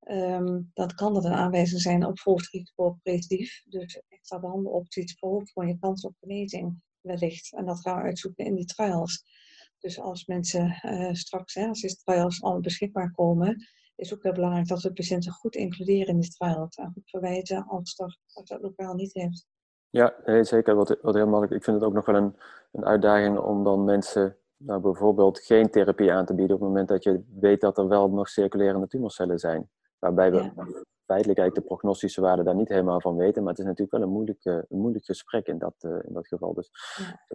ehm, 0.00 0.60
dan 0.72 0.94
kan 0.94 1.14
dat 1.14 1.24
een 1.24 1.32
aanwijzing 1.32 1.80
zijn 1.80 2.06
op 2.06 2.18
volgrisico 2.18 2.98
preventief. 3.02 3.62
Dus 3.64 4.00
extra 4.08 4.40
behandelopties 4.40 5.16
verhoogt 5.18 5.52
gewoon 5.52 5.68
je 5.68 5.78
kans 5.78 6.04
op 6.04 6.14
genezing 6.20 6.82
wellicht. 7.00 7.52
En 7.52 7.66
dat 7.66 7.80
gaan 7.80 7.96
we 7.96 8.02
uitzoeken 8.02 8.44
in 8.44 8.54
die 8.54 8.64
trials. 8.64 9.24
Dus 9.78 10.00
als 10.00 10.26
mensen 10.26 10.80
uh, 10.82 11.12
straks, 11.12 11.54
hè, 11.54 11.66
als 11.66 11.80
die 11.80 11.96
trials 11.96 12.42
al 12.42 12.60
beschikbaar 12.60 13.10
komen, 13.10 13.66
is 13.96 14.14
ook 14.14 14.22
heel 14.22 14.32
belangrijk 14.32 14.68
dat 14.68 14.82
we 14.82 14.92
patiënten 14.92 15.32
goed 15.32 15.54
includeren 15.54 16.06
in 16.06 16.20
die 16.20 16.30
trials. 16.30 16.76
En 16.76 16.92
goed 16.92 17.10
verwijzen 17.10 17.66
als, 17.66 17.94
dat, 17.94 18.18
als 18.32 18.48
dat 18.48 18.60
lokaal 18.60 18.94
niet 18.94 19.14
heeft. 19.14 19.46
Ja, 19.90 20.14
zeker. 20.42 20.74
Wat, 20.74 20.98
wat 21.02 21.14
heel 21.14 21.26
makkelijk. 21.26 21.52
Ik 21.52 21.64
vind 21.64 21.76
het 21.76 21.84
ook 21.84 21.94
nog 21.94 22.06
wel 22.06 22.16
een, 22.16 22.36
een 22.72 22.84
uitdaging 22.84 23.38
om 23.38 23.64
dan 23.64 23.84
mensen 23.84 24.36
nou, 24.56 24.80
bijvoorbeeld 24.80 25.40
geen 25.40 25.70
therapie 25.70 26.12
aan 26.12 26.26
te 26.26 26.34
bieden 26.34 26.56
op 26.56 26.60
het 26.62 26.70
moment 26.70 26.88
dat 26.88 27.02
je 27.04 27.24
weet 27.40 27.60
dat 27.60 27.78
er 27.78 27.88
wel 27.88 28.10
nog 28.10 28.28
circulerende 28.28 28.86
tumorcellen 28.86 29.38
zijn. 29.38 29.70
Waarbij 29.98 30.30
we 30.30 30.52
feitelijk 31.06 31.38
eigenlijk 31.38 31.54
de 31.54 31.74
prognostische 31.74 32.20
waarde 32.20 32.42
daar 32.42 32.54
niet 32.54 32.68
helemaal 32.68 33.00
van 33.00 33.16
weten. 33.16 33.42
Maar 33.42 33.50
het 33.50 33.60
is 33.60 33.64
natuurlijk 33.64 33.96
wel 33.96 34.02
een 34.02 34.12
moeilijk, 34.12 34.44
een 34.44 34.80
moeilijk 34.80 35.04
gesprek 35.04 35.46
in 35.46 35.58
dat, 35.58 35.74
uh, 35.80 35.92
in 36.02 36.12
dat 36.12 36.26
geval. 36.26 36.54
Dus 36.54 36.70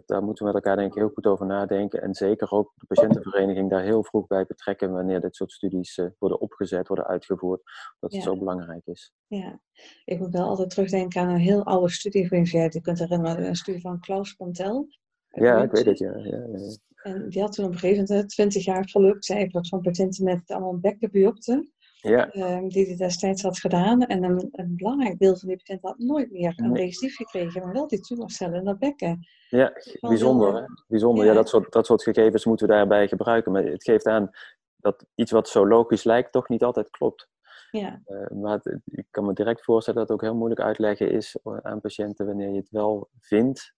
daar 0.06 0.22
moeten 0.22 0.46
we 0.46 0.52
met 0.52 0.62
elkaar 0.62 0.76
denk 0.76 0.92
ik 0.92 0.98
heel 0.98 1.10
goed 1.14 1.26
over 1.26 1.46
nadenken. 1.46 2.02
En 2.02 2.14
zeker 2.14 2.50
ook 2.50 2.72
de 2.74 2.86
patiëntenvereniging 2.86 3.70
daar 3.70 3.82
heel 3.82 4.04
vroeg 4.04 4.26
bij 4.26 4.46
betrekken 4.46 4.92
wanneer 4.92 5.20
dit 5.20 5.36
soort 5.36 5.52
studies 5.52 5.96
uh, 5.96 6.06
worden 6.18 6.40
opgezet, 6.40 6.88
worden 6.88 7.06
uitgevoerd. 7.06 7.62
Dat 8.00 8.12
het 8.12 8.22
zo 8.22 8.36
belangrijk 8.36 8.86
is. 8.86 9.12
Ja, 9.26 9.60
ik 10.04 10.18
moet 10.18 10.32
wel 10.32 10.48
altijd 10.48 10.70
terugdenken 10.70 11.20
aan 11.20 11.28
een 11.28 11.36
heel 11.36 11.64
oude 11.64 11.90
studie 11.90 12.28
van 12.28 12.38
je 12.38 12.68
Je 12.70 12.80
kunt 12.80 12.98
herinneren, 12.98 13.46
een 13.46 13.56
studie 13.56 13.80
van 13.80 14.00
Klaus 14.00 14.32
Pontel. 14.32 14.86
Ja, 15.28 15.62
ik 15.62 15.70
weet 15.70 15.84
het, 15.84 15.98
ja. 15.98 16.16
ja, 16.16 16.46
ja. 16.52 16.76
En 17.02 17.28
die 17.28 17.40
had 17.40 17.52
toen 17.52 17.64
op 17.64 17.72
een 17.72 17.78
gegeven 17.78 18.06
moment 18.08 18.28
20 18.28 18.64
jaar 18.64 18.84
cijfers 19.18 19.68
van 19.68 19.80
patiënten 19.80 20.24
met 20.24 20.50
allemaal 20.50 20.78
bekkenbiopten. 20.78 21.72
Ja. 22.02 22.34
Um, 22.34 22.68
die 22.68 22.86
hij 22.86 22.96
destijds 22.96 23.42
had 23.42 23.58
gedaan. 23.58 24.02
En 24.02 24.24
een, 24.24 24.48
een, 24.52 24.76
belangrijk 24.76 25.18
deel 25.18 25.36
van 25.36 25.48
die 25.48 25.56
patiënten 25.56 25.88
had 25.88 25.98
nooit 25.98 26.32
meer 26.32 26.52
een 26.56 26.72
nee. 26.72 26.84
recidief 26.84 27.16
gekregen, 27.16 27.62
maar 27.62 27.72
wel 27.72 27.88
die 27.88 28.00
tumorcellen 28.00 28.58
in 28.58 28.64
dat 28.64 28.78
bekken. 28.78 29.26
Ja, 29.48 29.72
bijzonder. 30.00 30.54
Hè? 30.54 30.62
Bijzonder. 30.86 31.24
Ja, 31.24 31.30
ja 31.30 31.36
dat, 31.36 31.48
soort, 31.48 31.72
dat 31.72 31.86
soort 31.86 32.02
gegevens 32.02 32.44
moeten 32.44 32.66
we 32.66 32.72
daarbij 32.72 33.08
gebruiken. 33.08 33.52
Maar 33.52 33.64
het 33.64 33.84
geeft 33.84 34.06
aan 34.06 34.30
dat 34.76 35.06
iets 35.14 35.30
wat 35.30 35.48
zo 35.48 35.66
logisch 35.66 36.04
lijkt, 36.04 36.32
toch 36.32 36.48
niet 36.48 36.62
altijd 36.62 36.90
klopt. 36.90 37.28
Ja. 37.70 38.02
Uh, 38.06 38.40
maar 38.42 38.52
het, 38.52 38.78
ik 38.84 39.06
kan 39.10 39.24
me 39.24 39.32
direct 39.32 39.64
voorstellen 39.64 40.00
dat 40.00 40.08
het 40.08 40.18
ook 40.18 40.24
heel 40.24 40.38
moeilijk 40.38 40.60
uitleggen 40.60 41.10
is 41.10 41.36
aan 41.62 41.80
patiënten 41.80 42.26
wanneer 42.26 42.48
je 42.48 42.56
het 42.56 42.70
wel 42.70 43.08
vindt. 43.20 43.74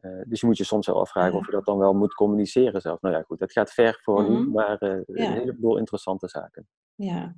Uh, 0.00 0.22
dus 0.26 0.40
je 0.40 0.46
moet 0.46 0.56
je 0.56 0.64
soms 0.64 0.86
wel 0.86 1.00
afvragen 1.00 1.32
ja. 1.32 1.38
of 1.38 1.46
je 1.46 1.52
dat 1.52 1.64
dan 1.64 1.78
wel 1.78 1.94
moet 1.94 2.14
communiceren 2.14 2.80
zelf. 2.80 3.00
Nou 3.00 3.14
ja, 3.14 3.22
goed, 3.22 3.40
het 3.40 3.52
gaat 3.52 3.72
ver 3.72 3.98
voor 4.02 4.20
mm 4.20 4.26
-hmm. 4.26 4.44
nu, 4.44 4.50
maar 4.50 4.82
uh, 4.82 5.00
ja. 5.06 5.26
een 5.26 5.32
heleboel 5.32 5.78
interessante 5.78 6.28
zaken. 6.28 6.68
Ja, 6.98 7.34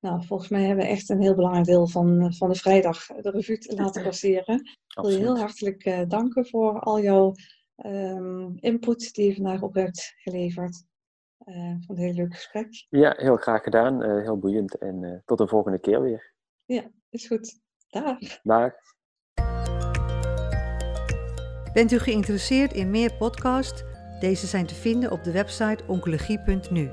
nou 0.00 0.24
volgens 0.24 0.48
mij 0.48 0.64
hebben 0.64 0.84
we 0.84 0.90
echt 0.90 1.08
een 1.08 1.20
heel 1.20 1.34
belangrijk 1.34 1.66
deel 1.66 1.86
van, 1.86 2.34
van 2.34 2.48
de 2.48 2.54
vrijdag 2.54 3.06
de 3.06 3.30
revue 3.30 3.74
laten 3.76 4.02
passeren. 4.02 4.54
Ik 4.54 5.02
wil 5.02 5.10
je 5.10 5.18
heel 5.18 5.38
hartelijk 5.38 5.86
uh, 5.86 6.02
danken 6.08 6.46
voor 6.46 6.80
al 6.80 7.00
jouw 7.00 7.34
um, 7.76 8.56
input 8.56 9.14
die 9.14 9.26
je 9.26 9.34
vandaag 9.34 9.62
op 9.62 9.74
hebt 9.74 10.14
geleverd. 10.16 10.84
Uh, 11.44 11.74
vond 11.86 11.98
een 11.98 12.04
heel 12.04 12.14
leuk 12.14 12.34
gesprek. 12.34 12.86
Ja, 12.88 13.14
heel 13.16 13.36
graag 13.36 13.62
gedaan. 13.62 14.02
Uh, 14.02 14.22
heel 14.22 14.38
boeiend. 14.38 14.78
En 14.78 15.22
tot 15.24 15.38
de 15.38 15.48
volgende 15.48 15.78
keer 15.78 16.02
weer. 16.02 16.34
Ja, 16.64 16.90
is 17.08 17.26
goed. 17.26 17.60
Dag. 17.88 18.18
Dag. 18.42 18.72
Bent 21.72 21.92
u 21.92 21.98
geïnteresseerd 21.98 22.72
in 22.72 22.90
meer 22.90 23.14
podcasts? 23.14 23.82
Deze 24.20 24.46
zijn 24.46 24.66
te 24.66 24.74
vinden 24.74 25.10
op 25.10 25.24
de 25.24 25.32
website 25.32 25.84
oncologie.nu. 25.86 26.88